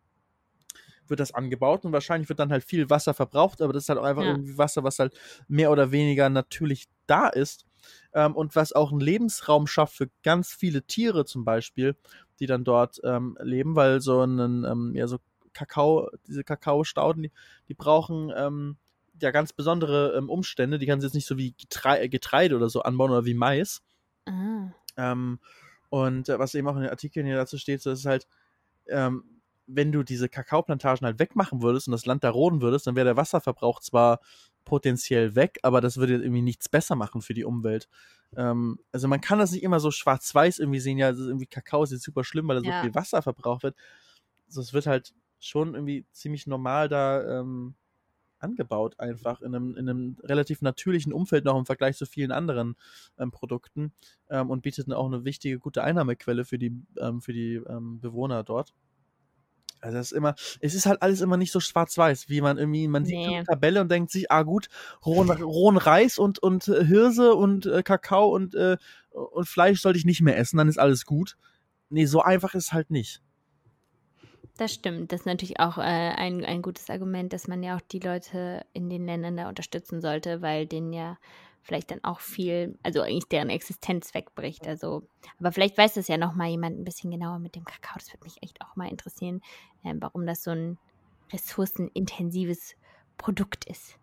[1.08, 3.98] wird das angebaut und wahrscheinlich wird dann halt viel Wasser verbraucht, aber das ist halt
[3.98, 4.30] auch einfach Ja.
[4.30, 7.64] irgendwie Wasser, was halt mehr oder weniger natürlich da ist
[8.12, 11.96] ähm, und was auch einen Lebensraum schafft für ganz viele Tiere zum Beispiel,
[12.40, 15.18] die dann dort ähm, leben, weil so einen, ähm, ja, so
[15.52, 17.32] Kakao, diese Kakaostauden, die,
[17.68, 18.76] die brauchen ähm,
[19.22, 22.68] ja ganz besondere ähm, Umstände, die kannst du jetzt nicht so wie Getre Getreide oder
[22.68, 23.82] so anbauen oder wie Mais.
[24.26, 24.70] Ah.
[24.96, 25.38] Ähm,
[25.90, 28.26] und äh, was eben auch in den Artikeln hier dazu steht, so ist halt,
[28.88, 29.24] ähm,
[29.66, 33.06] wenn du diese Kakaoplantagen halt wegmachen würdest und das Land da roden würdest, dann wäre
[33.06, 34.20] der Wasserverbrauch zwar
[34.64, 37.88] potenziell weg, aber das würde irgendwie nichts besser machen für die Umwelt.
[38.36, 41.46] Ähm, also man kann das nicht immer so schwarz-weiß irgendwie sehen, ja, das ist irgendwie
[41.46, 42.72] Kakao ist jetzt super schlimm, weil da Ja.
[42.80, 43.76] so viel Wasser verbraucht wird.
[44.48, 47.74] Also es wird halt schon irgendwie ziemlich normal da ähm,
[48.38, 52.76] angebaut, einfach in einem, in einem relativ natürlichen Umfeld noch im Vergleich zu vielen anderen
[53.18, 53.92] ähm, Produkten
[54.30, 58.42] ähm, und bietet auch eine wichtige, gute Einnahmequelle für die, ähm, für die ähm, Bewohner
[58.42, 58.74] dort.
[59.80, 62.88] Also es ist immer, es ist halt alles immer nicht so schwarz-weiß, wie man irgendwie,
[62.88, 63.36] man sieht Nee.
[63.36, 64.68] eine Tabelle und denkt sich, ah gut,
[65.04, 68.78] rohen, rohen Reis und, und äh, Hirse und äh, Kakao und, äh,
[69.10, 71.36] und Fleisch sollte ich nicht mehr essen, dann ist alles gut.
[71.88, 73.22] Nee, so einfach ist es halt nicht.
[74.56, 75.12] Das stimmt.
[75.12, 78.64] Das ist natürlich auch äh, ein, ein gutes Argument, dass man ja auch die Leute
[78.72, 81.18] in den Ländern da unterstützen sollte, weil denen ja
[81.62, 84.66] vielleicht dann auch viel, also eigentlich deren Existenz wegbricht.
[84.66, 85.02] Also,
[85.38, 87.98] aber vielleicht weiß das ja noch mal jemand ein bisschen genauer mit dem Kakao.
[87.98, 89.42] Das würde mich echt auch mal interessieren,
[89.84, 90.78] ähm, warum das so ein
[91.32, 92.76] ressourcenintensives
[93.18, 93.98] Produkt ist.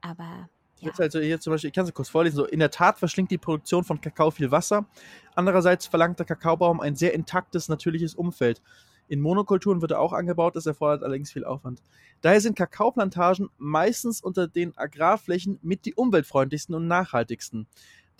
[0.00, 0.48] Aber
[0.80, 0.92] ja.
[0.96, 3.38] Also hier zum Beispiel, ich kann es kurz vorlesen, so in der Tat verschlingt die
[3.38, 4.86] Produktion von Kakao viel Wasser.
[5.34, 8.62] Andererseits verlangt der Kakaobaum ein sehr intaktes, natürliches Umfeld.
[9.08, 11.82] In Monokulturen wird er auch angebaut, das erfordert allerdings viel Aufwand.
[12.20, 17.66] Daher sind Kakaoplantagen meistens unter den Agrarflächen mit die umweltfreundlichsten und nachhaltigsten.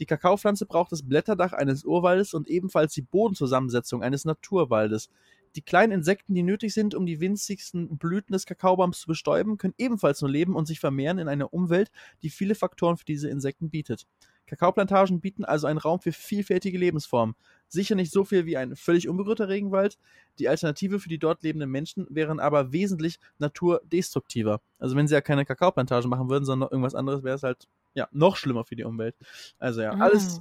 [0.00, 5.10] Die Kakaopflanze braucht das Blätterdach eines Urwaldes und ebenfalls die Bodenzusammensetzung eines Naturwaldes.
[5.56, 9.74] Die kleinen Insekten, die nötig sind, um die winzigsten Blüten des Kakaobaums zu bestäuben, können
[9.76, 11.90] ebenfalls nur leben und sich vermehren in einer Umwelt,
[12.22, 14.06] die viele Faktoren für diese Insekten bietet.
[14.46, 17.34] Kakaoplantagen bieten also einen Raum für vielfältige Lebensformen.
[17.68, 19.98] Sicher nicht so viel wie ein völlig unberührter Regenwald.
[20.38, 24.60] Die Alternative für die dort lebenden Menschen wären aber wesentlich naturdestruktiver.
[24.78, 28.08] Also wenn sie ja keine Kakaoplantagen machen würden, sondern irgendwas anderes, wäre es halt ja
[28.12, 29.14] noch schlimmer für die Umwelt.
[29.58, 29.98] Also ja, Ah.
[30.00, 30.40] alles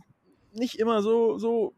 [0.53, 1.73] nicht immer so so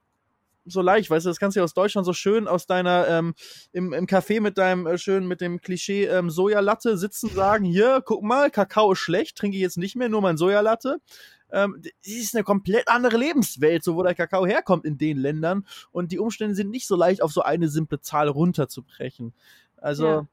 [0.65, 3.33] so leicht, weißt du, das kannst du ja aus Deutschland so schön aus deiner ähm,
[3.71, 8.01] im, im Café mit deinem äh, schön mit dem Klischee ähm, Sojalatte sitzen sagen, hier,
[8.05, 10.99] guck mal, Kakao ist schlecht, trinke ich jetzt nicht mehr, nur mein Sojalatte.
[11.51, 15.65] Ähm, das ist eine komplett andere Lebenswelt, so wo der Kakao herkommt in den Ländern
[15.91, 19.33] und die Umstände sind nicht so leicht auf so eine simple Zahl runterzubrechen.
[19.77, 20.27] Also Ja.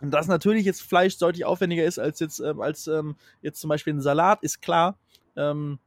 [0.00, 3.68] und dass natürlich jetzt Fleisch deutlich aufwendiger ist als jetzt ähm, als ähm, jetzt zum
[3.68, 4.98] Beispiel ein Salat, ist klar.
[5.36, 5.78] Ähm,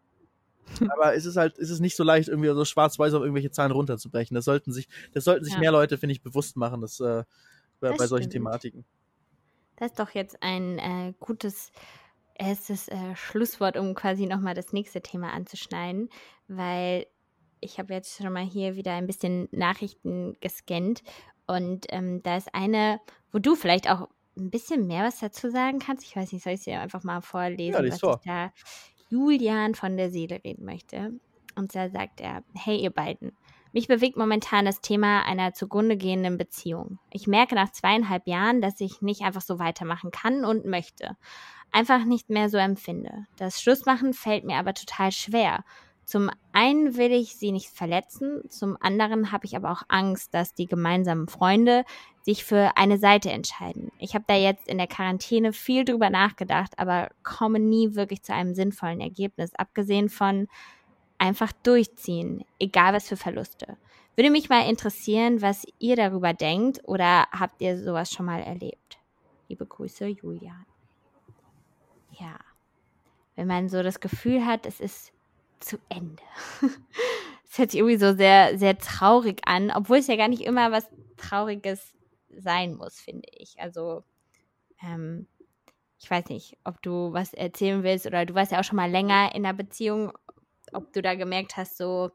[0.89, 3.71] aber es ist halt, es ist nicht so leicht, irgendwie so schwarz-weiß auf irgendwelche Zahlen
[3.71, 4.34] runterzubrechen.
[4.36, 5.60] Das sollten sich, das sollten sich Ja.
[5.60, 7.23] mehr Leute, finde ich, bewusst machen, das, äh,
[7.80, 8.45] bei, Das bei solchen stimmt.
[8.45, 8.86] Thematiken.
[9.76, 11.71] Das ist doch jetzt ein äh, gutes
[12.36, 16.10] erstes äh, Schlusswort, um quasi nochmal das nächste Thema anzuschneiden,
[16.48, 17.06] weil
[17.60, 21.04] ich habe jetzt schon mal hier wieder ein bisschen Nachrichten gescannt
[21.48, 23.00] und ähm, da ist eine,
[23.32, 26.04] wo du vielleicht auch ein bisschen mehr was dazu sagen kannst.
[26.06, 28.19] Ich weiß nicht, soll ich es dir einfach mal vorlesen, Ja, was vor.
[28.19, 28.52] ich da
[29.10, 31.19] Julian von der Seele reden möchte.
[31.56, 33.38] Und da sagt er, hey ihr beiden,
[33.74, 37.00] mich bewegt momentan das Thema einer zugrunde gehenden Beziehung.
[37.12, 41.17] Ich merke nach zweieinhalb Jahren, dass ich nicht einfach so weitermachen kann und möchte.
[41.73, 43.25] Einfach nicht mehr so empfinde.
[43.36, 45.65] Das Schlussmachen fällt mir aber total schwer.
[46.05, 50.53] Zum einen will ich sie nicht verletzen, zum anderen habe ich aber auch Angst, dass
[50.53, 51.83] die gemeinsamen Freunde
[52.21, 53.91] sich für eine Seite entscheiden.
[53.97, 58.33] Ich habe da jetzt in der Quarantäne viel drüber nachgedacht, aber komme nie wirklich zu
[58.33, 60.47] einem sinnvollen Ergebnis, abgesehen von
[61.17, 63.77] einfach durchziehen, egal was für Verluste.
[64.15, 68.99] Würde mich mal interessieren, was ihr darüber denkt oder habt ihr sowas schon mal erlebt?
[69.47, 70.65] Liebe Grüße, Julian.
[72.19, 72.39] Ja,
[73.36, 75.13] wenn man so das Gefühl hat, es ist
[75.60, 76.23] zu Ende.
[77.54, 80.71] Es hört sich irgendwie so sehr, sehr traurig an, obwohl es ja gar nicht immer
[80.71, 81.93] was Trauriges
[82.36, 83.60] sein muss, finde ich.
[83.60, 84.04] Also,
[84.84, 85.28] ähm,
[85.99, 88.89] ich weiß nicht, ob du was erzählen willst oder du warst ja auch schon mal
[88.89, 90.13] länger in einer Beziehung,
[90.73, 92.12] ob du da gemerkt hast, so,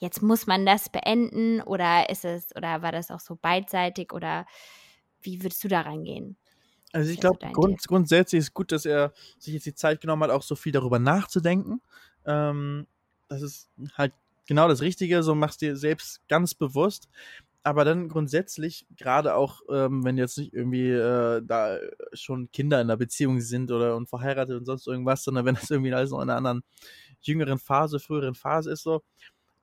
[0.00, 4.46] jetzt muss man das beenden oder ist es, oder war das auch so beidseitig oder
[5.22, 6.36] wie würdest du da rangehen?
[6.92, 10.30] Also ich glaube, grund, grundsätzlich ist gut, dass er sich jetzt die Zeit genommen hat,
[10.30, 11.80] auch so viel darüber nachzudenken.
[12.24, 12.86] Ähm,
[13.28, 14.12] das ist halt
[14.46, 17.08] genau das Richtige, so machst dir selbst ganz bewusst.
[17.62, 21.78] Aber dann grundsätzlich, gerade auch, ähm, wenn jetzt nicht irgendwie äh, da
[22.14, 25.68] schon Kinder in der Beziehung sind oder und verheiratet und sonst irgendwas, sondern wenn das
[25.70, 26.62] irgendwie alles noch in einer anderen
[27.20, 29.02] jüngeren Phase, früheren Phase ist, so,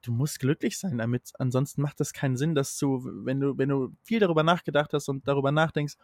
[0.06, 1.32] du musst glücklich sein damit.
[1.40, 5.10] Ansonsten macht das keinen Sinn, dass du, wenn du, wenn du viel darüber nachgedacht hast
[5.10, 5.96] und darüber nachdenkst,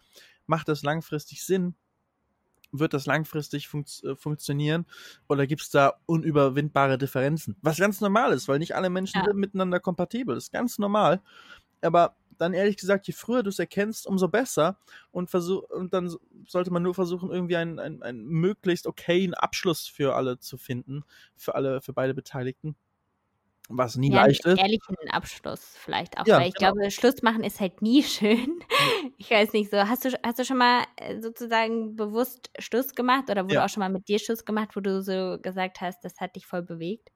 [0.47, 1.75] macht das langfristig Sinn?
[2.73, 4.85] Wird das langfristig funkt, äh, funktionieren?
[5.27, 7.57] Oder gibt es da unüberwindbare Differenzen?
[7.61, 9.25] Was ganz normal ist, weil nicht alle Menschen Ja.
[9.25, 10.35] sind miteinander kompatibel.
[10.35, 11.21] Das ist ganz normal.
[11.81, 14.79] Aber dann ehrlich gesagt, je früher du es erkennst, umso besser.
[15.11, 16.15] Und, versuch, und dann
[16.47, 21.03] sollte man nur versuchen, irgendwie einen, einen, einen möglichst okayen Abschluss für alle zu finden.
[21.35, 22.75] Für alle, für beide Beteiligten.
[23.73, 24.57] Was nie ja, leicht ist.
[24.60, 26.73] ehrlichen Abschluss vielleicht auch, Ja, weil ich genau.
[26.73, 28.60] glaube, Schluss machen ist halt nie schön.
[29.17, 33.29] Ich weiß nicht so, hast du, hast du schon mal äh, sozusagen bewusst Schluss gemacht
[33.29, 33.65] oder wurde Ja.
[33.65, 36.45] auch schon mal mit dir Schluss gemacht, wo du so gesagt hast, das hat dich
[36.45, 37.10] voll bewegt?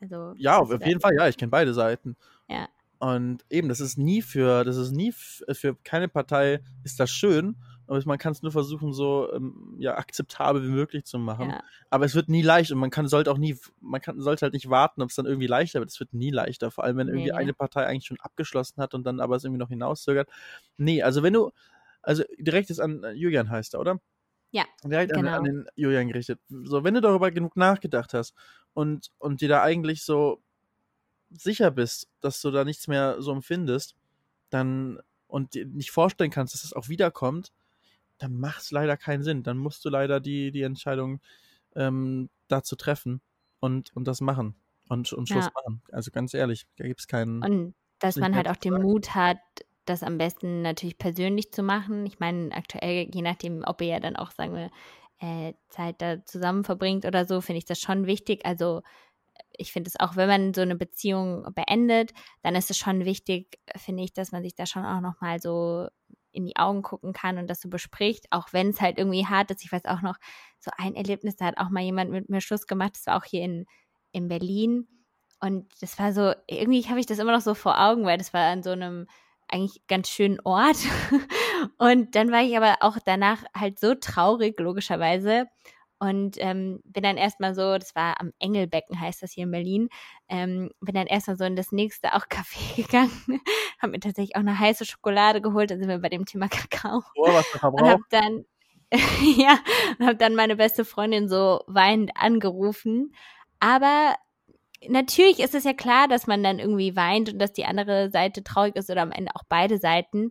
[0.00, 2.16] Also, Ja, auf jeden Fall, ja, ich kenne beide Seiten.
[2.48, 2.68] Ja.
[3.00, 7.10] Und eben, das ist nie für, das ist nie f- für keine Partei ist das
[7.10, 7.56] schön,
[7.88, 11.50] aber man kann es nur versuchen, so ähm, ja, akzeptabel wie möglich zu machen.
[11.50, 11.62] Ja.
[11.90, 14.52] Aber es wird nie leicht und man kann, sollte auch nie, man kann, sollte halt
[14.52, 15.90] nicht warten, ob es dann irgendwie leichter wird.
[15.90, 17.32] Es wird nie leichter, vor allem wenn irgendwie Nee.
[17.32, 20.28] eine Partei eigentlich schon abgeschlossen hat und dann aber es irgendwie noch hinauszögert.
[20.76, 21.50] Nee, also wenn du,
[22.02, 24.00] also direkt ist an äh, Julian heißt er, oder?
[24.50, 25.36] Ja, Direkt an, genau.
[25.36, 26.40] an den Julian gerichtet.
[26.48, 28.34] So, wenn du darüber genug nachgedacht hast
[28.74, 30.42] und, und dir da eigentlich so
[31.30, 33.94] sicher bist, dass du da nichts mehr so empfindest,
[34.50, 37.52] dann und dir nicht vorstellen kannst, dass es auch wiederkommt,
[38.18, 39.42] dann macht es leider keinen Sinn.
[39.42, 41.20] Dann musst du leider die, die Entscheidung
[41.74, 43.20] ähm, dazu treffen
[43.60, 44.56] und, und das machen
[44.88, 45.52] und, und Schluss Ja.
[45.54, 45.82] machen.
[45.92, 47.42] Also ganz ehrlich, da gibt es keinen.
[47.42, 48.82] Und dass man halt auch den sagen.
[48.84, 49.38] Mut hat,
[49.84, 52.06] das am besten natürlich persönlich zu machen.
[52.06, 54.70] Ich meine, aktuell, je nachdem, ob ihr ja dann auch, sagen wir,
[55.20, 58.44] äh, Zeit da zusammen verbringt oder so, finde ich das schon wichtig.
[58.46, 58.82] Also
[59.56, 63.58] ich finde es auch, wenn man so eine Beziehung beendet, dann ist es schon wichtig,
[63.76, 65.88] finde ich, dass man sich da schon auch nochmal so
[66.38, 69.50] in die Augen gucken kann und das so bespricht, auch wenn es halt irgendwie hart
[69.50, 69.64] ist.
[69.64, 70.16] Ich weiß auch noch,
[70.58, 73.24] so ein Erlebnis, da hat auch mal jemand mit mir Schluss gemacht, das war auch
[73.24, 73.66] hier in,
[74.12, 74.86] in Berlin
[75.40, 78.32] und das war so, irgendwie habe ich das immer noch so vor Augen, weil das
[78.34, 79.06] war an so einem
[79.48, 80.76] eigentlich ganz schönen Ort.
[81.78, 85.46] Und dann war ich aber auch danach halt so traurig, logischerweise.
[86.00, 89.88] Und ähm, bin dann erstmal so, das war am Engelbecken, heißt das hier in Berlin,
[90.28, 93.40] ähm, bin dann erstmal so in das nächste auch Café gegangen,
[93.80, 97.02] habe mir tatsächlich auch eine heiße Schokolade geholt, dann sind wir bei dem Thema Kakao.
[97.16, 98.44] Oh, was Und hab dann,
[99.36, 99.58] ja,
[99.98, 103.12] und hab dann meine beste Freundin so weinend angerufen.
[103.58, 104.14] Aber
[104.86, 108.44] natürlich ist es ja klar, dass man dann irgendwie weint und dass die andere Seite
[108.44, 110.30] traurig ist oder am Ende auch beide Seiten.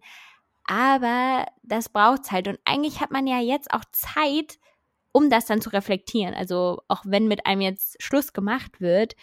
[0.63, 2.47] Aber das braucht's halt.
[2.47, 4.57] Und eigentlich hat man ja jetzt auch Zeit,
[5.11, 6.33] um das dann zu reflektieren.
[6.33, 9.15] Also auch wenn mit einem jetzt Schluss gemacht wird,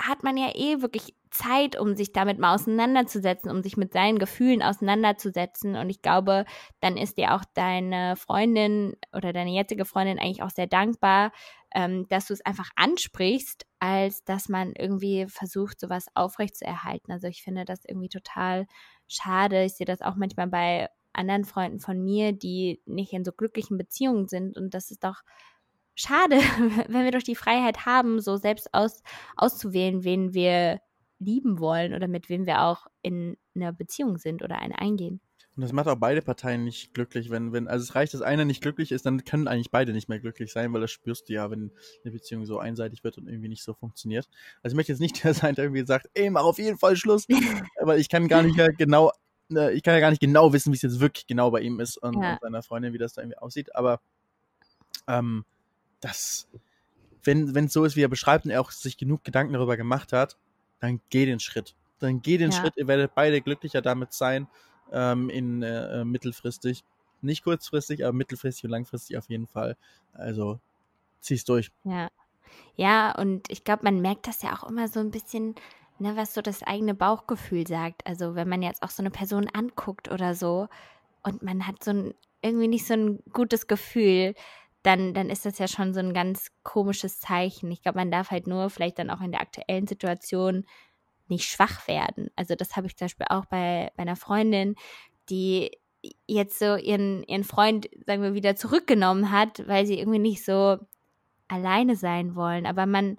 [0.00, 4.18] hat man ja eh wirklich Zeit, um sich damit mal auseinanderzusetzen, um sich mit seinen
[4.18, 5.76] Gefühlen auseinanderzusetzen.
[5.76, 6.44] Und ich glaube,
[6.80, 11.32] dann ist dir auch deine Freundin oder deine jetzige Freundin eigentlich auch sehr dankbar,
[11.74, 17.12] ähm, dass du es einfach ansprichst, als dass man irgendwie versucht, sowas aufrechtzuerhalten.
[17.12, 18.66] Also ich finde das irgendwie total
[19.06, 19.64] schade.
[19.64, 23.76] Ich sehe das auch manchmal bei anderen Freunden von mir, die nicht in so glücklichen
[23.76, 24.56] Beziehungen sind.
[24.56, 25.22] Und das ist doch
[25.94, 26.36] schade,
[26.88, 29.02] wenn wir doch die Freiheit haben, so selbst aus,
[29.36, 30.80] auszuwählen, wen wir
[31.18, 35.20] lieben wollen oder mit wem wir auch in einer Beziehung sind oder eine eingehen.
[35.58, 38.44] Und das macht auch beide Parteien nicht glücklich, wenn, wenn, also es reicht, dass einer
[38.44, 41.32] nicht glücklich ist, dann können eigentlich beide nicht mehr glücklich sein, weil das spürst du
[41.32, 41.72] ja, wenn
[42.04, 44.28] eine Beziehung so einseitig wird und irgendwie nicht so funktioniert.
[44.62, 46.94] Also ich möchte jetzt nicht der sein, der irgendwie sagt, ey, mach auf jeden Fall
[46.94, 47.26] Schluss,
[47.80, 49.10] aber ich kann gar nicht ja genau,
[49.54, 51.80] äh, ich kann ja gar nicht genau wissen, wie es jetzt wirklich genau bei ihm
[51.80, 52.32] ist und, Ja.
[52.34, 54.00] und seiner Freundin, wie das da irgendwie aussieht, aber
[55.06, 55.44] ähm,
[56.00, 56.48] das,
[57.24, 59.76] wenn wenn es so ist, wie er beschreibt und er auch sich genug Gedanken darüber
[59.76, 60.36] gemacht hat,
[60.80, 61.74] dann geh den Schritt.
[61.98, 62.60] Dann geh den Ja.
[62.60, 64.46] Schritt, ihr werdet beide glücklicher damit sein,
[64.92, 66.84] ähm, in äh, äh, mittelfristig.
[67.20, 69.76] Nicht kurzfristig, aber mittelfristig und langfristig auf jeden Fall.
[70.12, 70.60] Also
[71.20, 71.72] zieh's durch.
[71.84, 72.08] Ja.
[72.76, 75.56] Ja, und ich glaube, man merkt das ja auch immer so ein bisschen,
[76.00, 78.06] ne, was so das eigene Bauchgefühl sagt.
[78.06, 80.68] Also wenn man jetzt auch so eine Person anguckt oder so
[81.22, 84.34] und man hat so ein irgendwie nicht so ein gutes Gefühl,
[84.82, 87.70] dann, dann ist das ja schon so ein ganz komisches Zeichen.
[87.70, 90.64] Ich glaube, man darf halt nur vielleicht dann auch in der aktuellen Situation
[91.28, 92.30] nicht schwach werden.
[92.36, 94.76] Also das habe ich zum Beispiel auch bei, bei einer Freundin,
[95.30, 95.72] die
[96.26, 100.78] jetzt so ihren, ihren Freund, sagen wir, wieder zurückgenommen hat, weil sie irgendwie nicht so
[101.48, 102.66] alleine sein wollen.
[102.66, 103.18] Aber man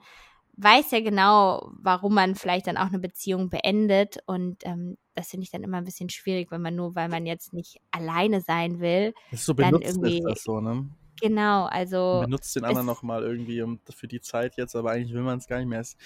[0.62, 4.18] weiß ja genau, warum man vielleicht dann auch eine Beziehung beendet.
[4.26, 7.26] Und ähm, das finde ich dann immer ein bisschen schwierig, wenn man nur, weil man
[7.26, 9.14] jetzt nicht alleine sein will.
[9.32, 10.90] Das ist so Dann benutzt irgendwie- ist das so, ne?
[11.22, 15.14] Genau, also Man benutzt den anderen nochmal irgendwie um, für die Zeit jetzt, aber eigentlich
[15.14, 15.82] will man es gar nicht mehr.
[15.82, 15.98] Es,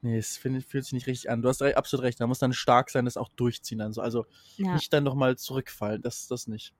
[0.00, 1.42] nee, es find, fühlt sich nicht richtig an.
[1.42, 3.78] Du hast absolut recht, da muss dann stark sein, das auch durchziehen.
[3.78, 4.00] Dann so.
[4.00, 4.24] Also
[4.56, 4.72] ja.
[4.72, 6.72] nicht dann nochmal zurückfallen, das das nicht.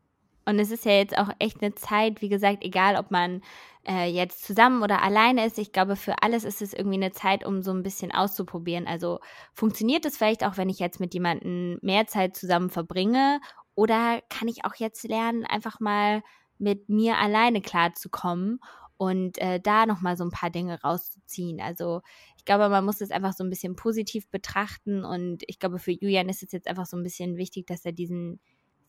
[0.45, 3.43] Und es ist ja jetzt auch echt eine Zeit, wie gesagt, egal ob man
[3.87, 7.45] äh, jetzt zusammen oder alleine ist, ich glaube, für alles ist es irgendwie eine Zeit,
[7.45, 8.87] um so ein bisschen auszuprobieren.
[8.87, 9.21] Also
[9.53, 13.41] funktioniert es vielleicht auch, wenn ich jetzt mit jemandem mehr Zeit zusammen verbringe?
[13.75, 16.23] Oder kann ich auch jetzt lernen, einfach mal
[16.59, 18.61] mit mir alleine klarzukommen
[18.97, 21.61] und äh, da nochmal so ein paar Dinge rauszuziehen?
[21.61, 22.03] Also
[22.37, 25.93] ich glaube, man muss es einfach so ein bisschen positiv betrachten und ich glaube, für
[25.93, 28.41] Julian ist es jetzt einfach so ein bisschen wichtig, dass er diesen,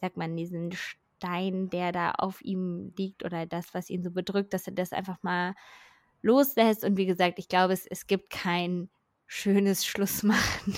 [0.01, 0.71] sagt man, diesen
[1.23, 4.91] Stein, der da auf ihm liegt oder das, was ihn so bedrückt, dass er das
[4.91, 5.55] einfach mal
[6.21, 6.83] loslässt.
[6.83, 8.89] Und wie gesagt, ich glaube, es, es gibt kein
[9.25, 10.75] schönes Schlussmachen.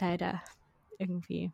[0.00, 0.42] Leider.
[0.98, 1.52] Irgendwie.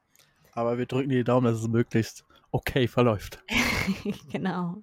[0.53, 3.43] Aber wir drücken dir die Daumen, dass es möglichst okay verläuft.
[4.31, 4.77] genau.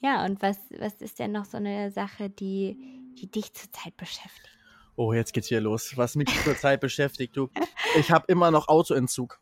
[0.00, 4.48] Ja, und was, was ist denn noch so eine Sache, die, die dich zurzeit beschäftigt?
[4.96, 5.96] Oh, jetzt geht's hier los.
[5.96, 7.50] Was mich zurzeit beschäftigt, du.
[7.98, 9.40] Ich habe immer noch Autoentzug.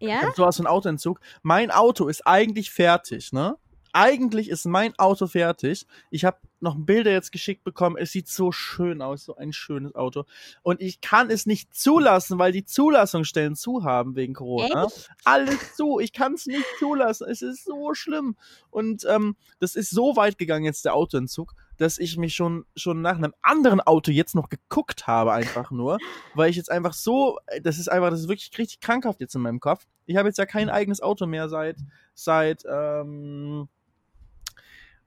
[0.00, 0.22] Ja?
[0.22, 1.20] hab sowas von Autoentzug.
[1.42, 3.56] Mein Auto ist eigentlich fertig, ne?
[3.92, 5.86] Eigentlich ist mein Auto fertig.
[6.10, 7.96] Ich habe noch Bilder jetzt geschickt bekommen.
[7.98, 10.24] Es sieht so schön aus, so ein schönes Auto.
[10.62, 14.84] Und ich kann es nicht zulassen, weil die Zulassungsstellen zu haben wegen Corona.
[14.84, 15.10] Echt?
[15.24, 15.98] Alles zu.
[15.98, 17.26] Ich kann es nicht zulassen.
[17.28, 18.36] Es ist so schlimm.
[18.70, 23.00] Und ähm, das ist so weit gegangen jetzt der Autoentzug, dass ich mich schon schon
[23.00, 25.98] nach einem anderen Auto jetzt noch geguckt habe einfach nur,
[26.34, 29.40] weil ich jetzt einfach so, das ist einfach, das ist wirklich richtig krankhaft jetzt in
[29.40, 29.86] meinem Kopf.
[30.06, 31.76] Ich habe jetzt ja kein eigenes Auto mehr seit
[32.14, 33.68] seit ähm,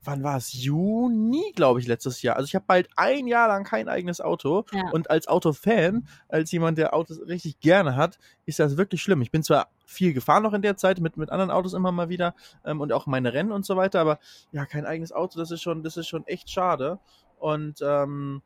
[0.04, 0.54] wann war es?
[0.54, 2.36] Juni, glaube ich, letztes Jahr.
[2.36, 4.66] Also ich habe bald ein Jahr lang kein eigenes Auto.
[4.72, 4.90] Ja.
[4.92, 9.22] Und als Autofan, als jemand, der Autos richtig gerne hat, ist das wirklich schlimm.
[9.22, 12.10] Ich bin zwar viel gefahren noch in der Zeit, mit, mit anderen Autos immer mal
[12.10, 12.36] wieder
[12.66, 14.20] ähm, und auch meine Rennen und so weiter, aber
[14.52, 17.00] ja, kein eigenes Auto, das ist schon, das ist schon echt schade.
[17.38, 18.42] Und ähm,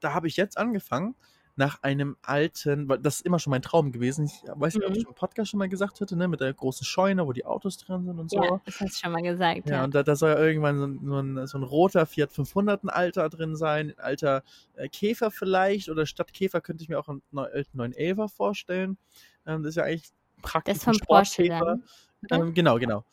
[0.00, 1.14] da habe ich jetzt angefangen,
[1.58, 4.26] nach einem alten, weil das ist immer schon mein Traum gewesen.
[4.26, 5.08] Ich weiß nicht, ob ich Mhm.
[5.10, 8.04] im Podcast schon mal gesagt hatte, ne, mit der großen Scheune, wo die Autos drin
[8.06, 8.42] sind und so.
[8.42, 9.68] Ja, das hast du schon mal gesagt.
[9.68, 12.06] Ja, Ja, und da, da soll ja irgendwann so ein, so, ein, so ein roter
[12.06, 14.44] Fiat 500 ein alter drin sein, ein alter
[14.76, 18.96] äh, Käfer vielleicht oder statt Käfer könnte ich mir auch einen neu- alten 911er vorstellen.
[19.44, 20.10] Ähm, das ist ja eigentlich
[20.42, 21.82] praktisch das vom ein Porsche dann.
[22.30, 23.04] Ähm, genau, genau.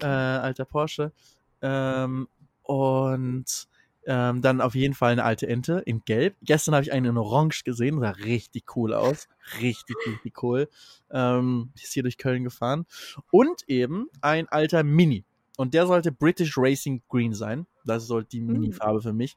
[0.00, 1.12] Äh, alter Porsche.
[1.60, 2.26] Ähm,
[2.64, 3.68] und
[4.06, 6.36] ähm, dann auf jeden Fall eine alte Ente in Gelb.
[6.42, 9.28] Gestern habe ich einen in Orange gesehen, sah richtig cool aus.
[9.60, 10.68] Richtig, richtig cool.
[11.10, 12.86] Ähm, ist hier durch Köln gefahren.
[13.30, 15.24] Und eben ein alter Mini.
[15.56, 17.66] Und der sollte British Racing Green sein.
[17.84, 18.52] Das sollte die Mm.
[18.52, 19.36] Mini-Farbe für mich.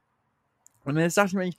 [0.85, 1.49] Und jetzt dachte ich mir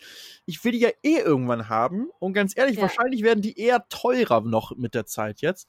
[0.46, 2.08] ich will die ja eh irgendwann haben.
[2.20, 2.82] Und ganz ehrlich, Ja.
[2.82, 5.68] wahrscheinlich werden die eher teurer noch mit der Zeit jetzt.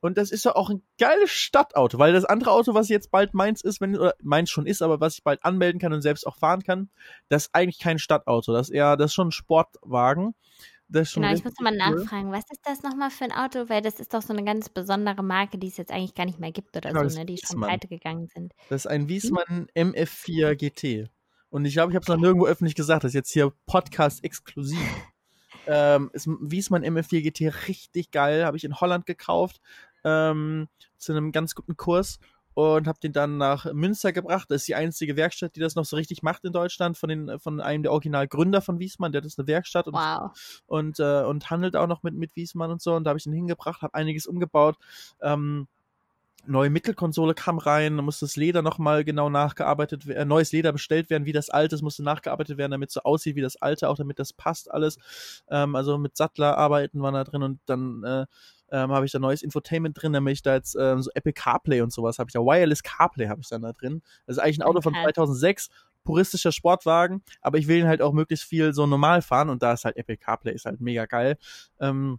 [0.00, 3.34] Und das ist ja auch ein geiles Stadtauto, weil das andere Auto, was jetzt bald
[3.34, 6.26] meins ist, wenn, oder meins schon ist, aber was ich bald anmelden kann und selbst
[6.26, 6.90] auch fahren kann,
[7.28, 8.52] das ist eigentlich kein Stadtauto.
[8.52, 10.34] Das ist eher, das ist schon ein Sportwagen.
[10.88, 11.76] Das schon Genau, ich muss cool.
[11.76, 13.68] nachfragen, was ist das nochmal für ein Auto?
[13.68, 16.38] Weil das ist doch so eine ganz besondere Marke, die es jetzt eigentlich gar nicht
[16.38, 17.26] mehr gibt oder Genau, so, ne?
[17.26, 17.68] Die schon Wiesmann.
[17.68, 18.52] pleite gegangen sind.
[18.68, 21.10] Das ist ein Wiesmann MF4 GT.
[21.48, 23.02] Und ich glaube, ich habe es noch nirgendwo öffentlich gesagt.
[23.02, 24.78] Das ist jetzt hier Podcast exklusiv.
[25.66, 28.44] Ähm, ist Wiesmann MF4 GT richtig geil.
[28.44, 29.60] Habe ich in Holland gekauft.
[30.04, 32.18] Ähm, zu einem ganz guten Kurs.
[32.54, 34.46] Und habe den dann nach Münster gebracht.
[34.50, 36.96] Das ist die einzige Werkstatt, die das noch so richtig macht in Deutschland.
[36.96, 39.12] Von, den, von einem der Originalgründer von Wiesmann.
[39.12, 40.30] Der hat jetzt eine Werkstatt und Wow.
[40.66, 42.94] und, äh, und handelt auch noch mit, mit Wiesmann und so.
[42.94, 44.76] Und da habe ich ihn hingebracht, habe einiges umgebaut.
[45.20, 45.68] Ähm,
[46.46, 50.72] neue Mittelkonsole kam rein, da musste das Leder nochmal genau nachgearbeitet werden, äh, neues Leder
[50.72, 53.56] bestellt werden, wie das alte, es musste nachgearbeitet werden, damit es so aussieht wie das
[53.56, 54.98] alte, auch damit das passt alles.
[55.48, 58.26] Ähm, also mit Sattler arbeiten waren da drin und dann äh,
[58.70, 61.80] ähm, habe ich da neues Infotainment drin, damit ich da jetzt ähm, so Apple CarPlay
[61.82, 64.02] und sowas habe ich da, Wireless CarPlay habe ich dann da drin.
[64.26, 65.04] Das ist eigentlich ein Auto von Okay.
[65.04, 65.68] 2006,
[66.04, 69.72] puristischer Sportwagen, aber ich will ihn halt auch möglichst viel so normal fahren und da
[69.72, 71.36] ist halt Apple CarPlay ist halt mega geil.
[71.80, 72.18] Ähm,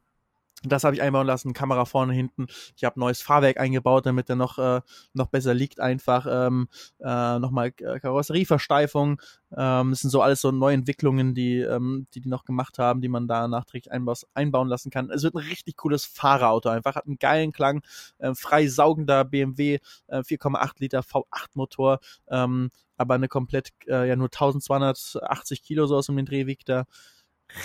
[0.63, 2.47] das habe ich einbauen lassen, Kamera vorne, hinten.
[2.75, 4.81] Ich habe neues Fahrwerk eingebaut, damit er noch, äh,
[5.13, 6.25] noch besser liegt einfach.
[6.29, 6.67] Ähm,
[6.99, 9.21] äh, Nochmal äh, Karosserieversteifung.
[9.55, 13.07] Ähm, das sind so alles so Neuentwicklungen, die, ähm, die die noch gemacht haben, die
[13.07, 15.11] man da nachträglich einbaus, einbauen lassen kann.
[15.11, 16.95] Es wird ein richtig cooles Fahrerauto einfach.
[16.95, 17.83] Hat einen geilen Klang.
[18.17, 21.99] Äh, frei saugender BMW, äh, 4,8 Liter V8 Motor.
[22.29, 26.69] Ähm, aber eine komplett, äh, ja nur 1280 Kilo so aus um den Dreh wiegt
[26.69, 26.85] er.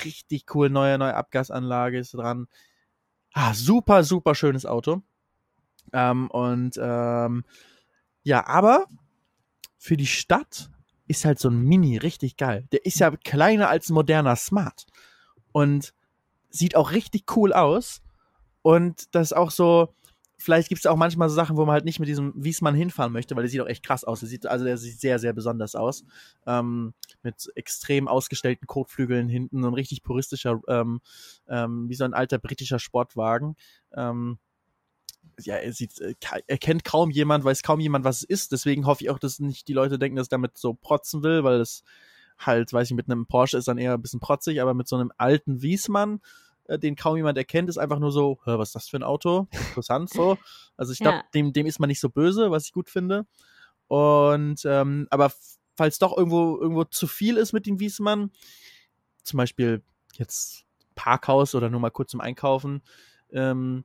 [0.04, 2.46] Richtig cool, neue, neue Abgasanlage ist dran.
[3.32, 5.02] Ah, super, super schönes Auto.
[5.92, 7.44] Ähm, und ähm,
[8.22, 8.86] ja, aber
[9.78, 10.70] für die Stadt
[11.08, 12.66] ist halt so ein Mini richtig geil.
[12.72, 14.86] Der ist ja kleiner als ein moderner Smart.
[15.52, 15.92] Und
[16.50, 18.02] sieht auch richtig cool aus.
[18.62, 19.94] Und das ist auch so,
[20.42, 23.12] vielleicht gibt es auch manchmal so Sachen, wo man halt nicht mit diesem Wiesmann hinfahren
[23.12, 24.20] möchte, weil der sieht auch echt krass aus.
[24.20, 26.04] Der sieht, also der sieht sehr, sehr besonders aus.
[26.46, 31.00] Ähm, mit extrem ausgestellten Kotflügeln hinten, so ein richtig puristischer, ähm,
[31.48, 33.56] ähm, wie so ein alter britischer Sportwagen.
[33.94, 34.38] Ähm,
[35.40, 38.52] ja, er sieht, äh, ke- er kennt kaum jemand, weiß kaum jemand, was es ist.
[38.52, 41.60] Deswegen hoffe ich auch, dass nicht die Leute denken, dass damit so protzen will, weil
[41.60, 41.82] es
[42.38, 44.96] halt, weiß ich, mit einem Porsche ist dann eher ein bisschen protzig, aber mit so
[44.96, 46.20] einem alten Wiesmann,
[46.68, 49.48] den kaum jemand erkennt, ist einfach nur so, "Hä, was ist das für ein Auto?
[49.50, 50.38] Interessant so.
[50.76, 51.24] Also ich glaube, Ja.
[51.34, 53.26] dem, dem ist man nicht so böse, was ich gut finde.
[53.88, 55.32] Und ähm, aber
[55.76, 58.30] falls doch irgendwo irgendwo zu viel ist mit dem Wiesmann,
[59.22, 59.82] zum Beispiel
[60.14, 62.82] jetzt Parkhaus oder nur mal kurz zum Einkaufen,
[63.32, 63.84] ähm,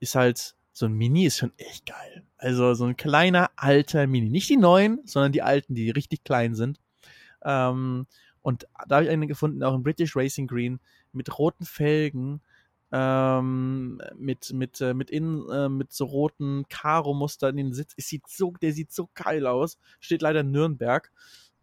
[0.00, 2.24] ist halt so ein Mini ist schon echt geil.
[2.36, 6.54] Also so ein kleiner alter Mini, nicht die neuen, sondern die alten, die richtig klein
[6.54, 6.78] sind.
[7.42, 8.06] Ähm,
[8.42, 10.78] und da habe ich einen gefunden, auch in British Racing Green
[11.12, 12.40] mit roten Felgen,
[12.90, 17.92] ähm, mit mit äh, mit innen äh, mit so roten Karo-Muster in den Sitz.
[17.96, 19.78] Es sieht so, der sieht so geil aus.
[20.00, 21.10] Steht leider in Nürnberg.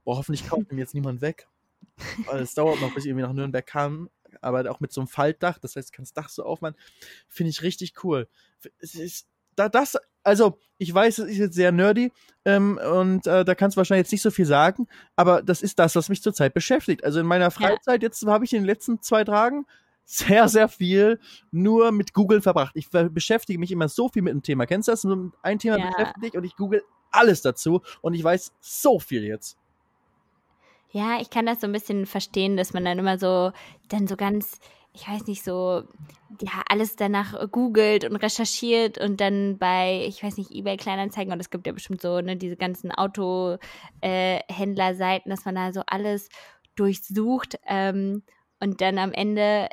[0.03, 1.47] Boah, hoffentlich kauft ihm jetzt niemand weg.
[2.31, 4.09] Es dauert noch, bis ich irgendwie nach Nürnberg kam.
[4.41, 6.75] Aber auch mit so einem Faltdach, das heißt, ich kann das Dach so aufmachen.
[7.27, 8.27] Finde ich richtig cool.
[8.79, 12.11] Es ist, da das, also, ich weiß, es ist jetzt sehr nerdy
[12.43, 15.79] ähm, und äh, da kannst du wahrscheinlich jetzt nicht so viel sagen, aber das ist
[15.79, 17.03] das, was mich zurzeit beschäftigt.
[17.03, 19.65] Also in meiner Freizeit, jetzt habe ich in den letzten zwei Tagen
[20.03, 21.19] sehr, sehr viel
[21.51, 22.73] nur mit Google verbracht.
[22.75, 24.65] Ich beschäftige mich immer so viel mit dem Thema.
[24.65, 25.05] Kennst du das?
[25.41, 25.89] Ein Thema Ja.
[25.89, 29.57] beschäftigt dich und ich google alles dazu und ich weiß so viel jetzt.
[30.91, 33.51] Ja, ich kann das so ein bisschen verstehen, dass man dann immer so,
[33.89, 34.59] dann so ganz,
[34.95, 35.83] ich weiß nicht, so,
[36.41, 41.33] ja, alles danach äh, googelt und recherchiert und dann bei, ich weiß nicht, eBay Kleinanzeigen
[41.33, 46.29] und es gibt ja bestimmt so, ne, diese ganzen Autohändlerseiten, dass man da so alles
[46.75, 48.23] durchsucht ähm,
[48.59, 49.69] und dann am Ende,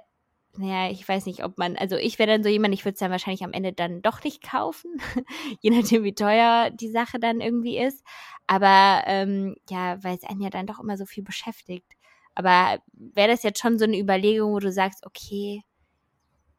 [0.56, 3.00] naja, ich weiß nicht, ob man, also ich wäre dann so jemand, ich würde es
[3.00, 4.96] dann wahrscheinlich am Ende dann doch nicht kaufen,
[5.60, 8.04] je nachdem, wie teuer die Sache dann irgendwie ist.
[8.46, 11.92] Aber ähm, ja, weil es einen ja dann doch immer so viel beschäftigt.
[12.34, 15.62] Aber wäre das jetzt schon so eine Überlegung, wo du sagst, okay,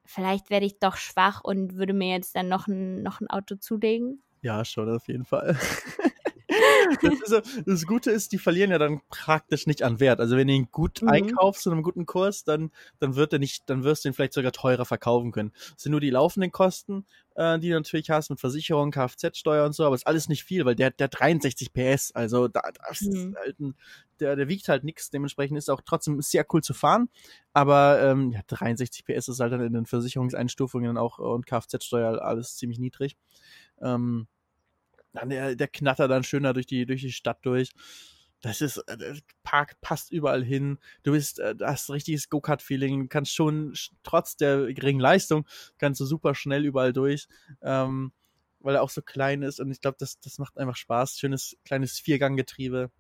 [0.05, 3.55] vielleicht werde ich doch schwach und würde mir jetzt dann noch ein, noch ein Auto
[3.55, 4.21] zulegen?
[4.41, 5.57] Ja, schon, auf jeden Fall.
[7.01, 10.19] das, so, das, Gute ist, die verlieren ja dann praktisch nicht an Wert.
[10.19, 11.09] Also wenn du ihn gut mhm.
[11.09, 14.33] einkaufst zu einem guten Kurs, dann, dann wird er nicht, dann wirst du ihn vielleicht
[14.33, 15.51] sogar teurer verkaufen können.
[15.73, 19.73] Das sind nur die laufenden Kosten, äh, die du natürlich hast mit Versicherung, Kfz-Steuer und
[19.73, 23.13] so, aber ist alles nicht viel, weil der, der 63 PS, also da, das mhm.
[23.13, 23.75] ist halt ein,
[24.19, 27.09] der, der wiegt halt nichts, dementsprechend ist auch trotzdem sehr cool zu fahren,
[27.53, 32.55] aber ähm, ja, 63 PS ist halt dann in den Versicherungseinstufungen auch und Kfz-Steuer alles
[32.55, 33.17] ziemlich niedrig.
[33.81, 34.27] Ähm,
[35.14, 37.72] dann der, der knattert dann schöner durch die, durch die Stadt durch.
[38.41, 40.78] Das ist, äh, der Park passt überall hin.
[41.03, 43.07] Du bist, äh, hast richtiges Go-Kart-Feeling.
[43.07, 45.47] Kannst schon, trotz der geringen Leistung,
[45.78, 47.28] kannst du super schnell überall durch.
[47.61, 48.11] Ähm,
[48.59, 51.20] weil er auch so klein ist und ich glaube, das, das macht einfach Spaß.
[51.20, 52.91] Schönes kleines Vierganggetriebe.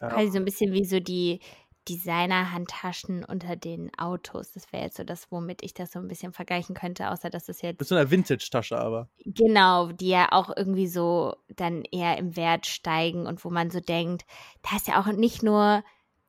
[0.00, 0.08] Ja.
[0.08, 1.40] Also so ein bisschen wie so die,
[1.88, 4.52] Designer-Handtaschen unter den Autos.
[4.52, 7.48] Das wäre jetzt so das, womit ich das so ein bisschen vergleichen könnte, außer dass
[7.48, 7.80] es jetzt.
[7.80, 9.08] Mit so einer Vintage-Tasche aber.
[9.24, 13.80] Genau, die ja auch irgendwie so dann eher im Wert steigen und wo man so
[13.80, 14.24] denkt,
[14.62, 15.82] da ist ja auch nicht nur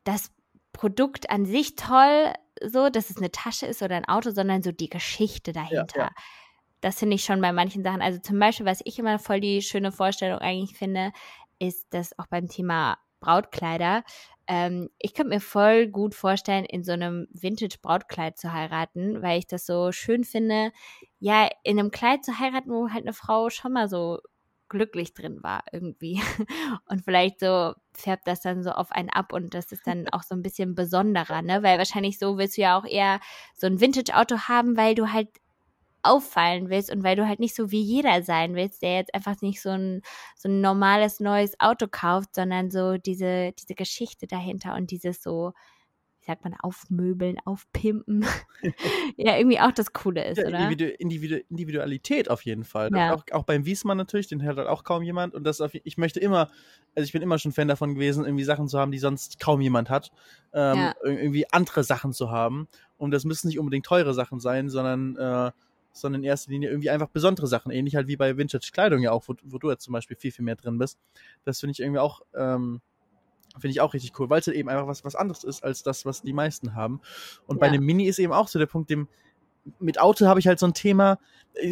[0.03, 0.31] das
[0.71, 4.71] Produkt an sich toll, so, dass es eine Tasche ist oder ein Auto, sondern so
[4.71, 5.97] die Geschichte dahinter.
[5.97, 6.11] Ja, ja.
[6.81, 8.01] Das finde ich schon bei manchen Sachen.
[8.01, 11.11] Also zum Beispiel, was ich immer voll die schöne Vorstellung eigentlich finde,
[11.59, 14.03] ist, dass auch beim Thema Brautkleider,
[14.47, 19.47] ähm, ich könnte mir voll gut vorstellen, in so einem Vintage-Brautkleid zu heiraten, weil ich
[19.47, 20.71] das so schön finde,
[21.19, 24.19] ja, in einem Kleid zu heiraten, wo halt eine Frau schon mal so
[24.69, 26.21] glücklich drin war irgendwie.
[26.89, 30.23] Und vielleicht so färbt das dann so auf einen ab und das ist dann auch
[30.23, 31.61] so ein bisschen besonderer, ne?
[31.61, 33.19] Weil wahrscheinlich so willst du ja auch eher
[33.55, 35.29] so ein Vintage-Auto haben, weil du halt
[36.03, 39.41] auffallen willst und weil du halt nicht so wie jeder sein willst, der jetzt einfach
[39.41, 40.01] nicht so ein,
[40.35, 45.53] so ein normales neues Auto kauft, sondern so diese, diese Geschichte dahinter und dieses so,
[46.23, 48.25] wie sagt man, aufmöbeln, aufpimpen.
[49.17, 50.59] ja, irgendwie auch das Coole ist, ja, oder?
[50.59, 52.89] Individu Individu Individualität auf jeden Fall.
[52.93, 53.13] Ja.
[53.13, 55.33] Auch, auch, beim Wiesmann natürlich, den hört halt auch kaum jemand.
[55.33, 56.49] Und das auf, ich möchte immer,
[56.95, 59.59] also ich bin immer schon Fan davon gewesen, irgendwie Sachen zu haben, die sonst kaum
[59.59, 60.11] jemand hat.
[60.53, 60.93] Ähm, ja.
[61.03, 62.67] Irgendwie andere Sachen zu haben.
[62.97, 65.51] Und das müssen nicht unbedingt teure Sachen sein, sondern äh,
[65.93, 67.71] sondern in erster Linie irgendwie einfach besondere Sachen.
[67.71, 70.43] Ähnlich halt wie bei Vintage-Kleidung ja auch, wo, wo, du jetzt zum Beispiel viel, viel
[70.43, 70.99] mehr drin bist.
[71.45, 72.81] Das finde ich irgendwie auch, ähm,
[73.53, 75.83] finde ich auch richtig cool, weil es halt eben einfach was, was anderes ist als
[75.83, 76.99] das, was die meisten haben.
[77.45, 77.61] Und ja.
[77.61, 79.07] bei einem Mini ist eben auch so der Punkt, dem,
[79.79, 81.19] mit Auto habe ich halt so ein Thema,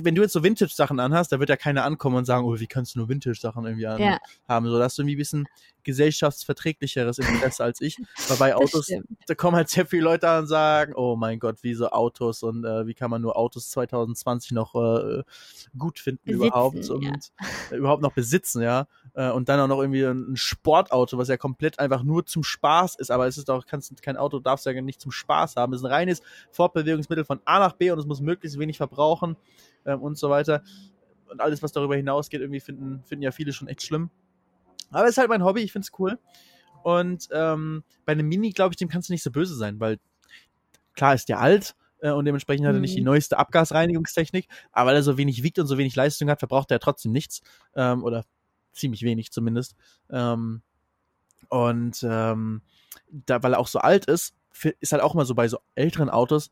[0.01, 2.67] wenn du jetzt so Vintage-Sachen anhast, da wird ja keiner ankommen und sagen, oh, wie
[2.67, 4.19] kannst du nur Vintage-Sachen irgendwie anhaben?
[4.47, 4.61] Ja.
[4.71, 5.47] So, da hast du irgendwie ein bisschen
[5.83, 7.97] gesellschaftsverträglicheres Interesse als ich.
[8.27, 8.91] Weil bei Autos,
[9.25, 12.43] da kommen halt sehr viele Leute an und sagen, oh mein Gott, wie so Autos
[12.43, 15.23] und äh, wie kann man nur Autos 2020 noch äh,
[15.77, 17.13] gut finden besitzen, überhaupt und ja.
[17.71, 18.87] äh, überhaupt noch besitzen, ja.
[19.13, 22.95] Äh, und dann auch noch irgendwie ein, Sportauto, was ja komplett einfach nur zum Spaß
[22.95, 25.73] ist, aber es ist doch, kannst kein Auto darfst ja nicht zum Spaß haben.
[25.73, 26.21] Es ist ein reines
[26.51, 29.35] Fortbewegungsmittel von A nach B und es muss möglichst wenig verbrauchen
[29.85, 30.63] ähm, und so weiter.
[31.29, 34.09] Und alles, was darüber hinausgeht, irgendwie finden, finden ja viele schon echt schlimm.
[34.91, 36.19] Aber es ist halt mein Hobby, ich finde es cool.
[36.83, 39.99] Und ähm, bei einem Mini, glaube ich, dem kannst du nicht so böse sein, weil
[40.93, 43.05] klar ist der alt äh, und dementsprechend hat er nicht die mhm.
[43.05, 46.79] neueste Abgasreinigungstechnik, aber weil er so wenig wiegt und so wenig Leistung hat, verbraucht er
[46.79, 47.41] trotzdem nichts.
[47.75, 48.25] Ähm, oder
[48.73, 49.75] ziemlich wenig zumindest.
[50.09, 50.61] Ähm,
[51.49, 52.61] und ähm,
[53.09, 54.33] da, weil er auch so alt ist,
[54.79, 56.49] ist halt auch mal so bei so älteren Autos,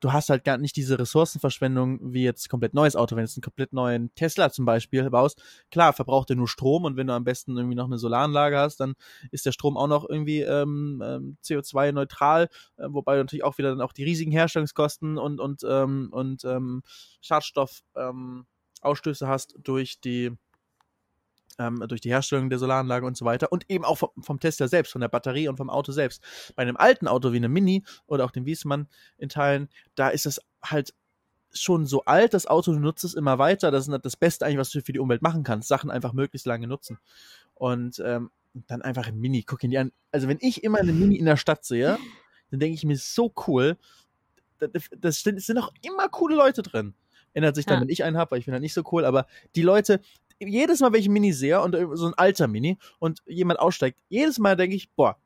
[0.00, 3.16] du hast halt gar nicht diese Ressourcenverschwendung wie jetzt komplett neues Auto.
[3.16, 6.96] Wenn du einen komplett neuen Tesla zum Beispiel baust, klar, verbraucht er nur Strom und
[6.96, 8.94] wenn du am besten irgendwie noch eine Solaranlage hast, dann
[9.30, 13.70] ist der Strom auch noch irgendwie ähm, ähm CO2-neutral, äh, wobei du natürlich auch wieder
[13.70, 16.82] dann auch die riesigen Herstellungskosten und, und, ähm, und ähm,
[17.20, 20.32] Schadstoffausstöße ähm, hast durch die
[21.58, 24.68] ähm, durch die Herstellung der Solaranlage und so weiter und eben auch vom, vom Tesla
[24.68, 26.22] selbst, von der Batterie und vom Auto selbst.
[26.56, 28.88] Bei einem alten Auto wie einem Mini oder auch dem Wiesmann
[29.18, 30.94] in Teilen, da ist es halt
[31.52, 33.70] schon so alt, das Auto, du nutzt es immer weiter.
[33.70, 35.68] Das ist das Beste eigentlich, was du für die Umwelt machen kannst.
[35.68, 36.98] Sachen einfach möglichst lange nutzen.
[37.54, 38.30] Und ähm,
[38.66, 39.92] dann einfach ein Mini, guck ihn dir an.
[40.12, 41.98] Also wenn ich immer eine Mini in der Stadt sehe,
[42.50, 43.76] dann denke ich mir, so cool.
[44.58, 44.66] Da,
[44.98, 46.94] das sind, sind auch immer coole Leute drin.
[47.32, 47.80] Ändert sich dann, ja.
[47.82, 50.00] wenn ich einen habe, weil ich bin halt nicht so cool, aber die Leute,
[50.40, 53.60] jedes Mal, wenn ich ein Mini sehe und äh, so ein alter Mini und jemand
[53.60, 55.16] aussteigt, jedes Mal denke ich, boah,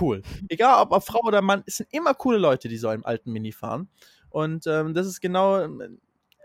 [0.00, 0.22] cool.
[0.48, 3.32] Egal ob, ob Frau oder Mann, es sind immer coole Leute, die so einen alten
[3.32, 3.88] Mini fahren.
[4.30, 6.00] Und ähm, das ist genau ähm,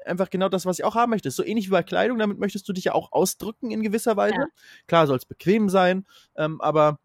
[0.05, 1.31] einfach genau das, was ich auch haben möchte.
[1.31, 4.35] So ähnlich wie bei Kleidung, damit möchtest du dich ja auch ausdrücken in gewisser Weise.
[4.35, 4.47] Ja.
[4.87, 6.99] Klar soll es bequem sein, ähm, aber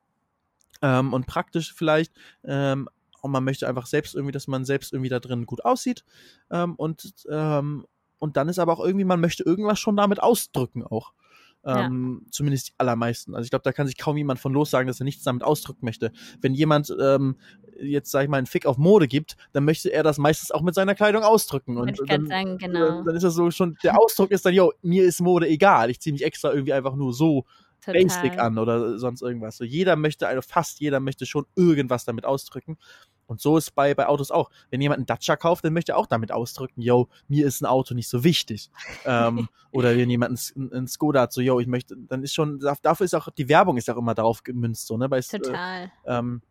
[0.80, 2.12] ähm, und praktisch vielleicht.
[2.45, 2.88] Ähm,
[3.20, 6.05] und man möchte einfach selbst irgendwie, dass man selbst irgendwie da drin gut aussieht.
[6.51, 7.86] Ähm, und, ähm,
[8.23, 11.12] und dann ist aber auch irgendwie, man möchte irgendwas schon damit ausdrücken auch.
[11.64, 13.35] Ähm, Zumindest die allermeisten.
[13.35, 15.43] Also ich glaube, da kann sich kaum jemand von los sagen, dass er nichts damit
[15.43, 16.12] ausdrücken möchte.
[16.41, 17.37] Wenn jemand ähm,
[17.81, 20.62] jetzt, sag ich mal, einen Fick auf Mode gibt, dann möchte er das meistens auch
[20.62, 21.77] mit seiner Kleidung ausdrücken.
[21.79, 23.03] Und ich dann, sagen, genau.
[23.03, 25.91] dann ist das so schon, der Ausdruck ist dann, yo, mir ist Mode egal.
[25.91, 27.45] Ich ziehe mich extra irgendwie einfach nur so
[27.85, 28.03] Total.
[28.03, 29.57] basic an oder sonst irgendwas.
[29.57, 32.79] So jeder möchte, also fast jeder möchte schon irgendwas damit ausdrücken.
[33.33, 34.51] Und so ist bei, bei Autos auch.
[34.70, 37.66] Wenn jemand einen Dacia kauft, dann möchte er auch damit ausdrücken, yo, mir ist ein
[37.66, 38.70] Auto nicht so wichtig.
[39.07, 42.61] ähm, oder wenn jemand einen, einen Skoda hat, so, yo, ich möchte, dann ist schon,
[42.83, 45.09] dafür ist auch, die Werbung ist auch immer darauf gemünzt, so, ne?
[45.09, 45.85] Bei, Total.
[45.85, 46.43] Äh, ähm,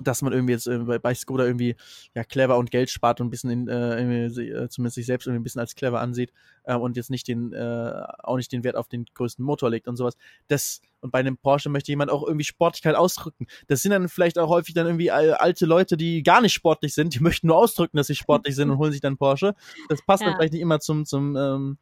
[0.00, 1.76] dass man irgendwie jetzt äh, bei, Skoda irgendwie
[2.14, 5.26] ja clever und Geld spart und ein bisschen in, äh, irgendwie, äh, zumindest sich selbst
[5.26, 6.32] irgendwie ein bisschen als clever ansieht
[6.64, 9.88] äh, und jetzt nicht den äh, auch nicht den Wert auf den größten Motor legt
[9.88, 10.16] und sowas.
[10.48, 13.46] Das und bei einem Porsche möchte jemand auch irgendwie Sportlichkeit ausdrücken.
[13.68, 17.14] Das sind dann vielleicht auch häufig dann irgendwie alte Leute, die gar nicht sportlich sind,
[17.14, 19.54] die möchten nur ausdrücken, dass sie sportlich sind und holen sich dann Porsche.
[19.88, 20.36] Das passt dann Ja.
[20.36, 21.78] vielleicht nicht immer zum zum ähm,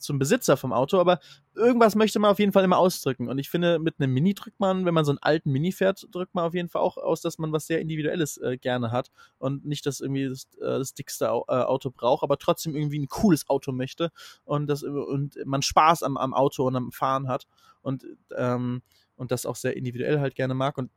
[0.00, 1.20] zum Besitzer vom Auto, aber
[1.54, 3.28] irgendwas möchte man auf jeden Fall immer ausdrücken.
[3.28, 6.06] Und ich finde, mit einem Mini drückt man, wenn man so einen alten Mini fährt,
[6.12, 9.10] drückt man auf jeden Fall auch aus, dass man was sehr Individuelles äh, gerne hat
[9.38, 12.98] und nicht das irgendwie das, äh, das dickste Au- äh, Auto braucht, aber trotzdem irgendwie
[12.98, 14.10] ein cooles Auto möchte
[14.44, 17.46] und das und man Spaß am, am Auto und am Fahren hat
[17.82, 18.82] und ähm,
[19.16, 20.90] und das auch sehr individuell halt gerne mag und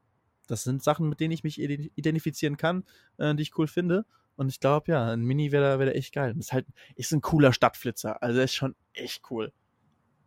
[0.48, 2.84] das sind Sachen, mit denen ich mich ide- identifizieren kann,
[3.18, 4.06] äh, die ich cool finde.
[4.36, 6.32] Und ich glaube, ja, ein Mini wäre wär echt geil.
[6.32, 6.66] Und ist halt,
[6.96, 8.22] ist ein cooler Stadtflitzer.
[8.22, 9.54] Also ist schon echt cool.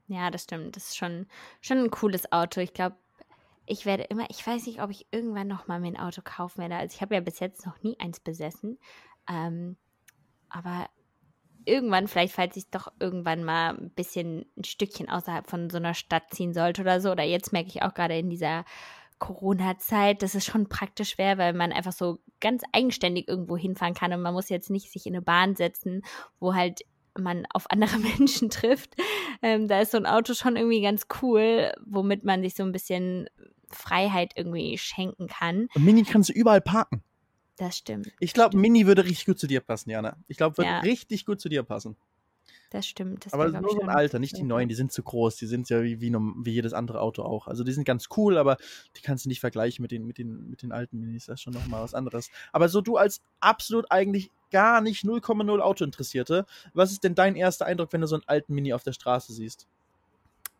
[0.08, 0.76] Ja, das stimmt.
[0.76, 1.26] Das ist schon,
[1.60, 2.60] schon ein cooles Auto.
[2.60, 2.96] Ich glaube,
[3.66, 6.60] ich werde immer, ich weiß nicht, ob ich irgendwann noch mal mir ein Auto kaufen
[6.60, 6.76] werde.
[6.76, 8.78] Also ich habe ja bis jetzt noch nie eins besessen.
[9.28, 9.76] Ähm,
[10.48, 10.88] aber
[11.64, 15.94] irgendwann, vielleicht falls ich doch irgendwann mal ein bisschen ein Stückchen außerhalb von so einer
[15.94, 17.10] Stadt ziehen sollte oder so.
[17.10, 18.64] Oder jetzt merke ich auch gerade in dieser
[19.18, 24.12] Corona-Zeit, dass es schon praktisch wäre, weil man einfach so ganz eigenständig irgendwo hinfahren kann
[24.12, 26.02] und man muss jetzt nicht sich in eine Bahn setzen,
[26.38, 26.82] wo halt
[27.18, 28.94] man auf andere Menschen trifft.
[29.42, 32.72] Ähm, da ist so ein Auto schon irgendwie ganz cool, womit man sich so ein
[32.72, 33.28] bisschen
[33.70, 35.68] Freiheit irgendwie schenken kann.
[35.74, 37.02] Und Mini kannst du überall parken.
[37.56, 38.12] Das stimmt.
[38.20, 40.18] Ich glaube, Mini würde richtig gut zu dir passen, Jana.
[40.28, 40.78] Ich glaube, würde Ja.
[40.80, 41.96] richtig gut zu dir passen.
[42.70, 43.24] Das stimmt.
[43.24, 45.36] Das Aber nur so ein Alter, nicht die neuen, die sind zu groß.
[45.36, 47.46] Die sind ja wie, wie, wie jedes andere Auto auch.
[47.46, 48.56] Also die sind ganz cool, aber
[48.96, 51.26] die kannst du nicht vergleichen mit den, mit den, mit den alten Minis.
[51.26, 52.30] Das ist schon nochmal was anderes.
[52.52, 57.36] Aber so du als absolut eigentlich gar nicht 0,0 Auto interessierte, was ist denn dein
[57.36, 59.68] erster Eindruck, wenn du so einen alten Mini auf der Straße siehst?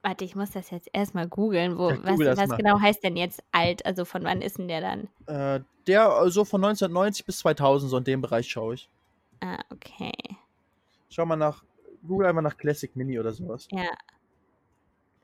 [0.03, 1.79] Warte, ich muss das jetzt erstmal googeln.
[1.79, 2.57] Wo, Ja, was google was mal.
[2.57, 3.85] genau heißt denn jetzt alt?
[3.85, 5.09] Also von wann ist denn der dann?
[5.27, 8.89] Äh, der so von 1990 bis 2000, so in dem Bereich schaue ich.
[9.41, 10.13] Ah, okay.
[11.09, 11.65] Schau mal nach,
[12.07, 13.69] google einfach nach Classic Mini oder sowas.
[13.71, 13.89] Ja.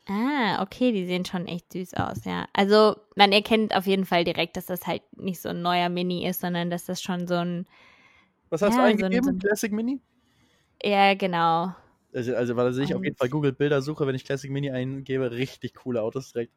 [0.08, 2.46] Ah, okay, die sehen schon echt süß aus, ja.
[2.52, 6.26] Also man erkennt auf jeden Fall direkt, dass das halt nicht so ein neuer Mini
[6.26, 7.66] ist, sondern dass das schon so ein,
[8.50, 9.24] Was hast Ja, du so ein- eingegeben?
[9.24, 10.00] so ein- Classic Mini?
[10.82, 11.74] ja genau.
[12.12, 13.16] Also, also weil ich auf jeden.
[13.16, 16.52] Fall Google-Bildersuche, wenn ich Classic Mini eingebe, richtig coole Autos direkt.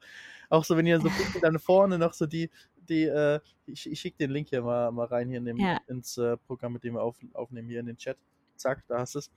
[0.49, 1.09] Auch so, wenn ihr so
[1.41, 5.05] dann vorne noch so die, die, äh, ich, ich schicke den Link hier mal, mal
[5.05, 5.79] rein hier in dem, Ja.
[5.87, 8.17] ins äh, Programm, mit dem wir auf, aufnehmen, hier in den Chat.
[8.57, 9.31] Zack, da hast du es.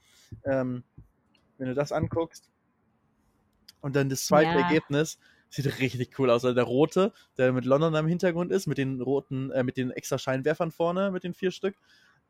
[0.45, 0.85] Ähm,
[1.59, 2.51] wenn du das anguckst
[3.81, 4.61] und dann das zweite Ja.
[4.61, 5.19] Ergebnis,
[5.51, 6.45] sieht richtig cool aus.
[6.45, 9.91] Also der rote, der mit London am Hintergrund ist, mit den roten, äh, mit den
[9.91, 11.77] extra Scheinwerfern vorne, mit den vier Stück,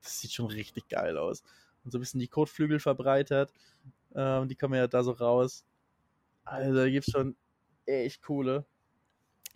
[0.02, 1.42] das sieht schon richtig geil aus.
[1.84, 3.52] Und so ein bisschen die Kotflügel verbreitert.
[4.14, 5.64] Ähm, die kommen ja da so raus.
[6.44, 7.36] Also da gibt's schon
[7.86, 8.64] echt coole.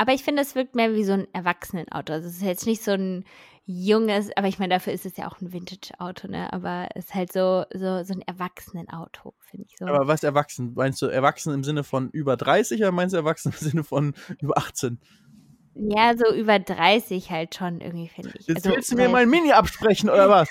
[0.03, 2.13] Aber ich finde, es wirkt mehr wie so ein Erwachsenenauto.
[2.13, 3.25] Also es ist jetzt nicht so ein
[3.67, 6.53] junges, aber ich meine, dafür ist es ja auch ein Vintage-Auto, ne?
[6.53, 9.87] Aber es ist halt so, so, so ein Erwachsenenauto, finde ich so.
[9.87, 10.73] Aber was erwachsen?
[10.75, 14.15] Meinst du erwachsen im Sinne von über 30 oder meinst du erwachsen im Sinne von
[14.41, 14.99] über 18?
[15.75, 18.47] ja, so über 30 halt schon irgendwie, finde ich.
[18.47, 20.49] Jetzt also, willst du mir mein Mini absprechen oder was?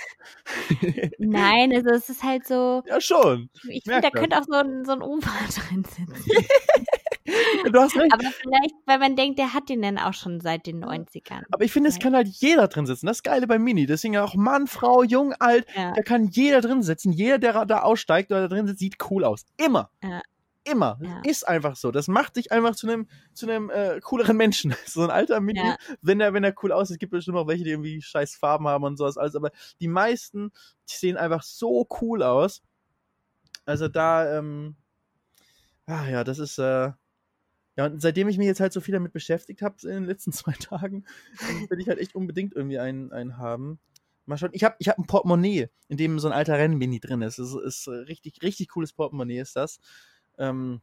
[1.20, 3.50] Nein, also es ist halt so, ja, schon.
[3.70, 4.20] ich merk finde, da das.
[4.20, 5.30] könnte auch so ein, so ein Opa
[5.70, 6.16] drin sitzen.
[7.72, 8.14] Du hast recht.
[8.14, 11.44] Aber vielleicht, weil man denkt, der hat den dann auch schon seit den 90ern.
[11.52, 13.06] Aber ich finde, es kann halt jeder drin sitzen.
[13.06, 13.86] Das ist Geile beim Mini.
[13.86, 15.66] Deswegen auch Mann, Frau, Jung, Alt.
[15.76, 15.94] Ja.
[15.94, 17.12] Da kann jeder drin sitzen.
[17.12, 19.46] Jeder, der da aussteigt oder da drin sitzt, sieht cool aus.
[19.58, 19.90] Immer.
[20.04, 20.22] Ja.
[20.64, 21.00] Immer.
[21.02, 21.22] Ja.
[21.24, 21.92] Ist einfach so.
[21.92, 24.76] Das macht dich einfach zu einem zu einem äh, cooleren Menschen.
[24.86, 25.76] So ein alter Mini, Ja.
[26.02, 28.68] wenn er wenn er cool aussieht, es gibt bestimmt auch welche, die irgendwie scheiß Farben
[28.68, 30.52] haben und sowas alles, aber die meisten
[30.90, 32.62] die sehen einfach so cool aus.
[33.66, 34.76] Also da ähm
[35.88, 36.92] ah ja, das ist äh
[37.78, 40.32] ja, und seitdem ich mich jetzt halt so viel damit beschäftigt habe in den letzten
[40.34, 41.06] zwei Tagen,
[41.50, 43.80] ähm, will ich halt echt unbedingt irgendwie einen, einen haben.
[44.26, 44.52] Mal schauen.
[44.54, 47.40] Ich habe ich hab ein Portemonnaie, in dem so ein alter Rennmini drin ist.
[47.40, 49.80] Das ist, ist äh, richtig, richtig cooles Portemonnaie ist das.
[50.38, 50.82] Ähm,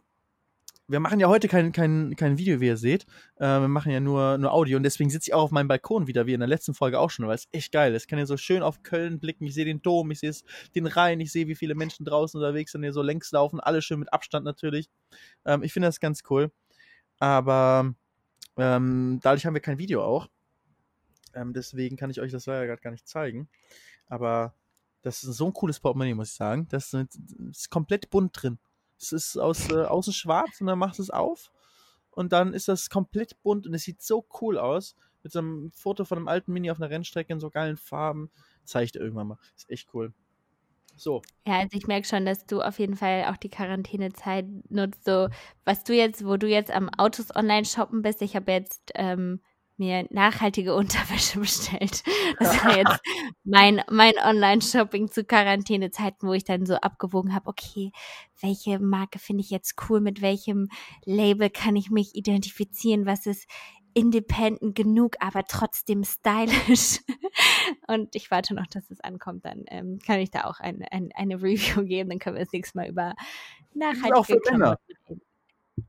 [0.91, 3.05] wir machen ja heute kein, kein, kein Video, wie ihr seht.
[3.37, 6.07] Äh, wir machen ja nur, nur Audio und deswegen sitze ich auch auf meinem Balkon
[6.07, 8.05] wieder, wie in der letzten Folge auch schon, weil es echt geil ist.
[8.05, 9.45] Ich kann ja so schön auf Köln blicken.
[9.45, 10.33] Ich sehe den Dom, ich sehe
[10.75, 13.61] den Rhein, ich sehe, wie viele Menschen draußen unterwegs sind, hier so längs laufen.
[13.61, 14.89] Alle schön mit Abstand natürlich.
[15.45, 16.51] Ähm, ich finde das ganz cool.
[17.19, 17.95] Aber
[18.57, 20.29] ähm, dadurch haben wir kein Video auch.
[21.35, 23.49] Ähm, deswegen kann ich euch das leider gerade gar nicht zeigen.
[24.07, 24.55] Aber
[25.03, 26.67] das ist so ein cooles Portemonnaie, muss ich sagen.
[26.69, 28.59] Das ist, komplett bunt drin.
[28.99, 31.53] Es ist aus, äh, außen schwarz und dann machst du es auf
[32.11, 34.97] und dann ist das komplett bunt und es sieht so cool aus.
[35.23, 38.31] Mit so einem Foto von einem alten Mini auf einer Rennstrecke in so geilen Farben.
[38.65, 39.39] Zeigt irgendwann mal.
[39.57, 40.13] Ist echt cool.
[40.99, 41.23] So.
[41.47, 45.05] Ja, also ich merke schon, dass du auf jeden Fall auch die Quarantänezeit nutzt.
[45.05, 45.29] So,
[45.65, 49.41] was du jetzt, wo du jetzt am Autos online shoppen bist, ich habe jetzt ähm,
[49.79, 52.03] mir nachhaltige Unterwäsche bestellt.
[52.39, 53.01] Das war jetzt
[53.45, 57.93] mein, mein Online-Shopping zu Quarantänezeiten, wo ich dann so abgewogen habe, okay,
[58.41, 60.69] welche Marke finde ich jetzt cool, mit welchem
[61.05, 63.49] Label kann ich mich identifizieren, was ist
[63.99, 67.01] independent genug, aber trotzdem stylisch.
[67.89, 71.11] Und ich warte noch, dass es ankommt, dann ähm, kann ich da auch ein, ein,
[71.15, 73.15] eine Review geben, dann können wir das nächste Mal über
[73.75, 74.77] nachhaltige reden.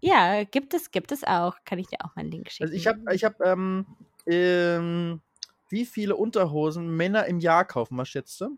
[0.01, 1.55] Ja, gibt es, gibt es auch.
[1.65, 2.63] Kann ich dir auch mal einen Link schicken.
[2.63, 3.85] Also ich habe, ich habe, ähm,
[4.25, 5.21] ähm,
[5.69, 8.57] wie viele Unterhosen Männer im Jahr kaufen, was schätzt du?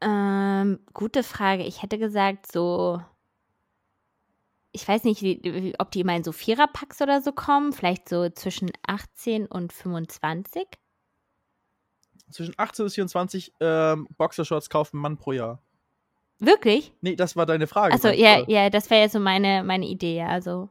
[0.00, 1.64] Ähm, gute Frage.
[1.64, 3.00] Ich hätte gesagt, so.
[4.72, 7.72] Ich weiß nicht, wie, ob die immer in so Viererpacks oder so kommen.
[7.72, 10.66] Vielleicht so zwischen 18 und 25.
[12.30, 15.60] Zwischen 18 bis 24 ähm, Boxershorts kauft ein Mann pro Jahr.
[16.38, 16.92] Wirklich?
[17.00, 17.94] Nee, das war deine Frage.
[18.08, 18.18] Mann.
[18.18, 20.22] ja, ja, das wäre ja so meine, meine Idee.
[20.22, 20.70] Also,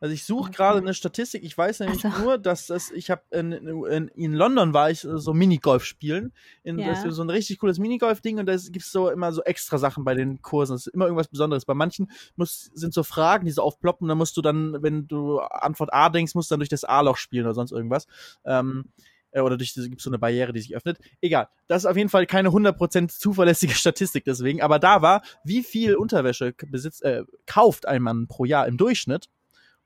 [0.00, 1.44] Also ich suche gerade eine Statistik.
[1.44, 2.22] Ich weiß nämlich Ach so.
[2.22, 6.32] nur, dass das, ich habe in, in, in London war ich äh, so Minigolf spielen.
[6.62, 6.88] In, Ja.
[6.88, 9.76] Das ist so ein richtig cooles Minigolf-Ding und da gibt es so immer so extra
[9.78, 10.74] Sachen bei den Kursen.
[10.74, 11.66] Es ist immer irgendwas Besonderes.
[11.66, 14.08] Bei manchen muss, sind so Fragen, die so aufploppen.
[14.08, 17.18] Da musst du dann, wenn du Antwort A denkst, musst du dann durch das A-Loch
[17.18, 18.06] spielen oder sonst irgendwas.
[18.44, 18.86] Ähm,
[19.32, 20.98] äh, oder durch diese gibt so eine Barriere, die sich öffnet.
[21.20, 21.48] Egal.
[21.68, 24.62] Das ist auf jeden Fall keine 100% zuverlässige Statistik deswegen.
[24.62, 29.28] Aber da war, wie viel Unterwäsche besitzt, äh, kauft ein Mann pro Jahr im Durchschnitt.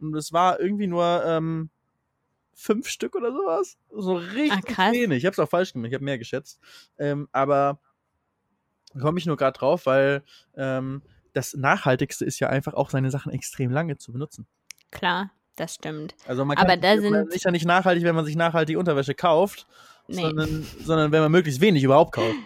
[0.00, 1.70] Und es war irgendwie nur ähm,
[2.54, 3.76] fünf Stück oder sowas.
[3.90, 5.18] So richtig Ah, wenig.
[5.18, 5.88] Ich habe es auch falsch gemacht.
[5.88, 6.60] Ich habe mehr geschätzt.
[6.98, 7.78] Ähm, aber
[9.00, 10.22] komme ich nur gerade drauf, weil
[10.56, 14.46] ähm, das Nachhaltigste ist ja einfach auch seine Sachen extrem lange zu benutzen.
[14.92, 16.14] klar, das stimmt.
[16.26, 18.78] Also man Aber kann, da man sind- ist ja nicht nachhaltig, wenn man sich nachhaltige
[18.78, 19.66] Unterwäsche kauft,
[20.06, 20.20] Nee.
[20.20, 22.36] sondern, sondern wenn man möglichst wenig überhaupt kauft.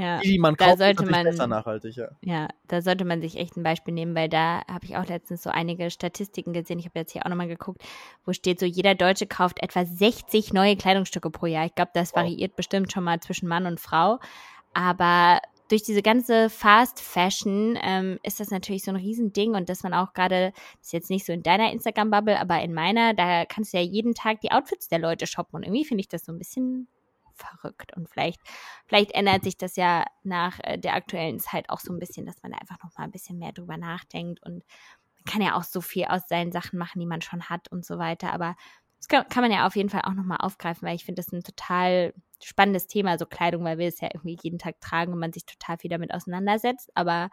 [0.00, 0.20] Ja.
[0.20, 2.08] Die, die man da kauft, sollte ist natürlich man- besser nachhaltig, ja.
[2.22, 5.42] Ja, da sollte man sich echt ein Beispiel nehmen, weil da habe ich auch letztens
[5.42, 6.78] so einige Statistiken gesehen.
[6.78, 7.82] Ich habe jetzt hier auch nochmal geguckt,
[8.24, 11.66] wo steht so, jeder Deutsche kauft etwa 60 neue Kleidungsstücke pro Jahr.
[11.66, 12.18] Ich glaube, das Wow.
[12.22, 14.18] variiert bestimmt schon mal zwischen Mann und Frau.
[14.74, 19.82] Aber durch diese ganze Fast Fashion ähm, ist das natürlich so ein Riesending und dass
[19.82, 23.44] man auch gerade, das ist jetzt nicht so in deiner Instagram-Bubble, aber in meiner, da
[23.44, 26.24] kannst du ja jeden Tag die Outfits der Leute shoppen und irgendwie finde ich das
[26.24, 26.88] so ein bisschen
[27.38, 27.96] verrückt.
[27.96, 28.40] Und vielleicht,
[28.86, 32.42] vielleicht ändert sich das ja nach äh, der aktuellen Zeit auch so ein bisschen, dass
[32.42, 34.42] man einfach noch mal ein bisschen mehr drüber nachdenkt.
[34.44, 34.64] Und
[35.16, 37.84] man kann ja auch so viel aus seinen Sachen machen, die man schon hat und
[37.84, 38.56] so weiter, aber
[38.98, 41.22] das kann, kann man ja auf jeden Fall auch noch mal aufgreifen, weil ich finde
[41.22, 42.12] das ein total
[42.42, 45.46] spannendes Thema, so Kleidung, weil wir es ja irgendwie jeden Tag tragen und man sich
[45.46, 47.30] total viel damit auseinandersetzt, aber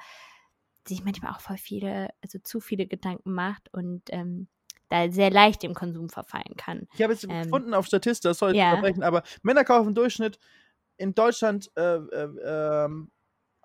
[0.87, 3.73] sich manchmal auch voll viele, also zu viele Gedanken macht.
[3.73, 4.47] Und ähm,
[4.89, 6.87] da sehr leicht im Konsum verfallen kann.
[6.93, 8.71] Ich habe jetzt Ähm, gefunden auf Statista, das soll ich ja.
[8.71, 10.39] unterbrechen, aber Männer kaufen im Durchschnitt
[10.97, 13.11] in Deutschland äh, äh, ähm,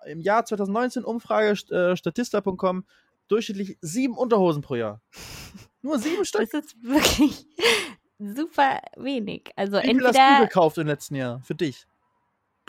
[0.05, 2.85] im Jahr 2019 Umfrage äh, statista.com
[3.27, 5.01] durchschnittlich sieben Unterhosen pro Jahr.
[5.81, 6.49] Nur sieben Stück.
[6.51, 7.47] Das ist wirklich
[8.19, 9.51] super wenig.
[9.55, 11.87] Also Wie viel hast du entweder, gekauft im letzten Jahr für dich?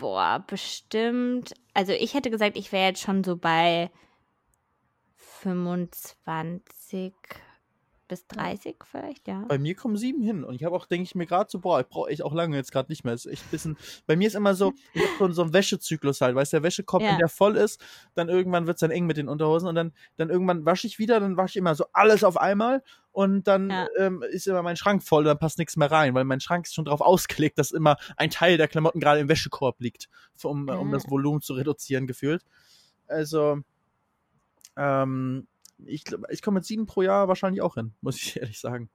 [0.02, 1.54] boah, bestimmt.
[1.74, 3.90] Also ich hätte gesagt, ich wäre jetzt schon so bei
[5.16, 7.14] 25
[8.12, 9.42] bis 30 vielleicht, ja.
[9.48, 11.80] Bei mir kommen sieben hin und ich habe auch, denke ich mir gerade so, boah,
[11.80, 13.14] ich brauche echt auch lange jetzt gerade nicht mehr.
[13.14, 16.20] Ist echt ein bisschen, bei mir ist immer so, ich habe so, so einen Wäschezyklus
[16.20, 17.08] halt, weißt du, der Wäschekorb, Ja.
[17.12, 17.80] wenn der voll ist,
[18.14, 20.98] dann irgendwann wird es dann eng mit den Unterhosen und dann, dann irgendwann wasche ich
[20.98, 22.82] wieder, dann wasche ich immer so alles auf einmal
[23.12, 23.86] und dann Ja.
[23.98, 26.74] ähm, ist immer mein Schrank voll, dann passt nichts mehr rein, weil mein Schrank ist
[26.74, 30.10] schon darauf ausgelegt, dass immer ein Teil der Klamotten gerade im Wäschekorb liegt,
[30.42, 30.92] um, um Ah.
[30.92, 32.42] das Volumen zu reduzieren gefühlt.
[33.06, 33.60] Also,
[34.76, 35.46] ähm,
[35.86, 38.88] ich, ich komme mit sieben pro Jahr wahrscheinlich auch hin, muss ich ehrlich sagen.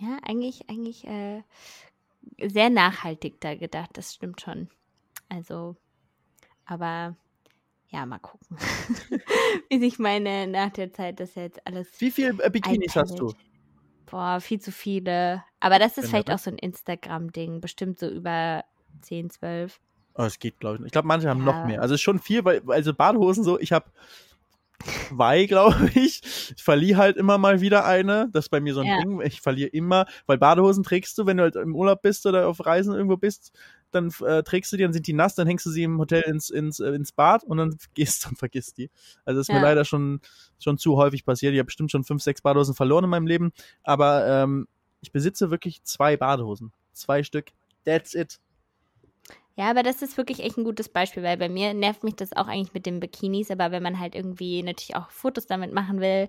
[0.00, 1.42] Ja, eigentlich, eigentlich äh,
[2.46, 4.68] sehr nachhaltig da gedacht, das stimmt schon.
[5.28, 5.76] Also,
[6.66, 7.16] aber
[7.88, 8.58] ja, mal gucken,
[9.70, 13.26] wie sich meine nach der Zeit das jetzt alles Wie viele äh, Bikinis hast du?
[13.28, 13.36] einpendelt.
[14.06, 15.42] Boah, viel zu viele.
[15.60, 17.60] Aber das ist Wenn vielleicht da- auch so ein Instagram-Ding.
[17.60, 18.64] Bestimmt so über
[19.02, 19.80] 10, 12.
[20.14, 20.84] Oh, es geht, glaube ich.
[20.86, 21.44] Ich glaube, manche haben Ja.
[21.44, 21.80] noch mehr.
[21.82, 23.86] Also es ist schon viel, weil also Badehosen so, ich habe
[24.84, 26.20] zwei, glaube ich.
[26.56, 28.28] Ich verliere halt immer mal wieder eine.
[28.32, 28.98] Das ist bei mir so ein Ja.
[28.98, 29.20] Ding.
[29.22, 32.64] Ich verliere immer, weil Badehosen trägst du, wenn du halt im Urlaub bist oder auf
[32.64, 33.52] Reisen irgendwo bist,
[33.90, 36.22] dann äh, trägst du die, dann sind die nass, dann hängst du sie im Hotel
[36.22, 38.90] ins, ins, äh, ins Bad und dann gehst du und vergisst die.
[39.24, 39.62] Also das ist mir Ja.
[39.62, 40.20] leider schon,
[40.58, 41.52] schon zu häufig passiert.
[41.52, 43.52] Ich habe bestimmt schon fünf, sechs Badehosen verloren in meinem Leben,
[43.82, 44.68] aber ähm,
[45.00, 46.72] ich besitze wirklich zwei Badehosen.
[46.92, 47.46] Zwei Stück.
[47.84, 48.40] That's it.
[49.56, 52.34] Ja, aber das ist wirklich echt ein gutes Beispiel, weil bei mir nervt mich das
[52.34, 56.00] auch eigentlich mit den Bikinis, aber wenn man halt irgendwie natürlich auch Fotos damit machen
[56.00, 56.26] will,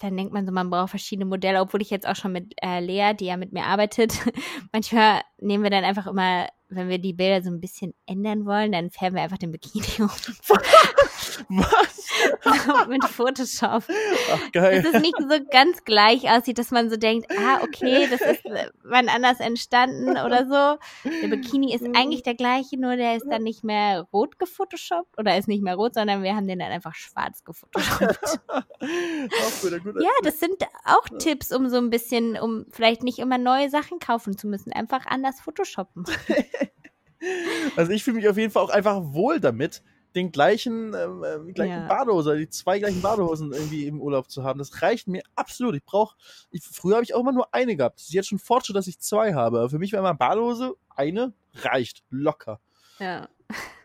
[0.00, 2.80] dann denkt man so, man braucht verschiedene Modelle, obwohl ich jetzt auch schon mit äh,
[2.80, 4.14] Lea, die ja mit mir arbeitet,
[4.72, 8.72] manchmal nehmen wir dann einfach immer, wenn wir die Bilder so ein bisschen ändern wollen,
[8.72, 10.10] dann färben wir einfach den Bikini um
[11.48, 12.04] Was?
[12.88, 13.84] mit Photoshop.
[14.32, 14.82] Ach, geil.
[14.82, 18.44] Dass es nicht so ganz gleich aussieht, dass man so denkt, ah, okay, das ist
[18.84, 21.10] wann anders entstanden oder so.
[21.22, 25.36] Der Bikini ist eigentlich der gleiche, nur der ist dann nicht mehr rot gefotoshoppt oder
[25.36, 28.40] ist nicht mehr rot, sondern wir haben den dann einfach schwarz gefotoshoppt.
[28.80, 33.98] Ja, das sind auch Tipps, um so ein bisschen, um vielleicht nicht immer neue Sachen
[33.98, 36.04] kaufen zu müssen, einfach anders photoshoppen.
[37.76, 39.82] Also ich fühle mich auf jeden Fall auch einfach wohl damit,
[40.14, 41.86] den gleichen, äh, gleichen Ja.
[41.88, 44.58] Badehose, die zwei gleichen Badehosen irgendwie im Urlaub zu haben.
[44.58, 45.74] Das reicht mir absolut.
[45.74, 46.16] Ich brauche,
[46.50, 47.98] ich, früher habe ich auch immer nur eine gehabt.
[48.00, 49.58] Es ist jetzt schon Fortschritt, dass ich zwei habe.
[49.58, 52.02] Aber für mich war immer Badehose, eine reicht.
[52.10, 52.60] Locker.
[52.98, 53.28] Ja.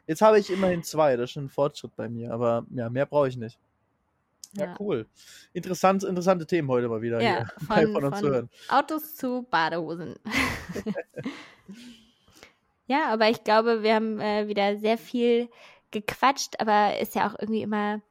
[0.08, 1.16] Jetzt habe ich immerhin zwei.
[1.16, 2.32] Das ist schon ein Fortschritt bei mir.
[2.34, 3.60] Aber ja, mehr brauche ich nicht.
[4.54, 4.76] Ja, Ja.
[4.80, 5.06] cool.
[5.54, 8.50] Interessant, interessante Themen heute mal wieder Ja, hier von- von uns von- zu hören.
[8.70, 10.16] Autos zu Badehosen.
[12.88, 15.50] ja, aber ich glaube, wir haben äh, wieder sehr viel
[15.92, 18.02] gequatscht, aber ist ja auch irgendwie immer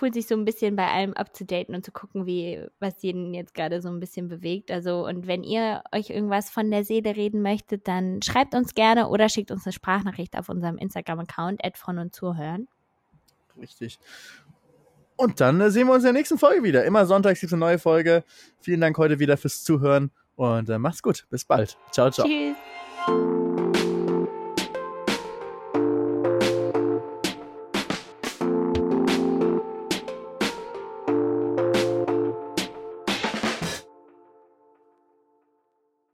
[0.00, 3.54] cool, sich so ein bisschen bei allem abzudaten und zu gucken, wie, was jeden jetzt
[3.54, 4.70] gerade so ein bisschen bewegt.
[4.70, 9.08] Also, und wenn ihr euch irgendwas von der Seele reden möchtet, dann schreibt uns gerne
[9.08, 12.68] oder schickt uns eine Sprachnachricht auf unserem Instagram-Account, von und zuhören.
[13.60, 13.98] Richtig.
[15.16, 16.84] Und dann äh, sehen wir uns in der nächsten Folge wieder.
[16.84, 18.24] Immer sonntags gibt es eine neue Folge.
[18.60, 21.26] Vielen Dank heute wieder fürs Zuhören und äh, macht's gut.
[21.30, 21.78] Bis bald.
[21.90, 22.26] Ciao, ciao.
[22.26, 23.35] Tschüss.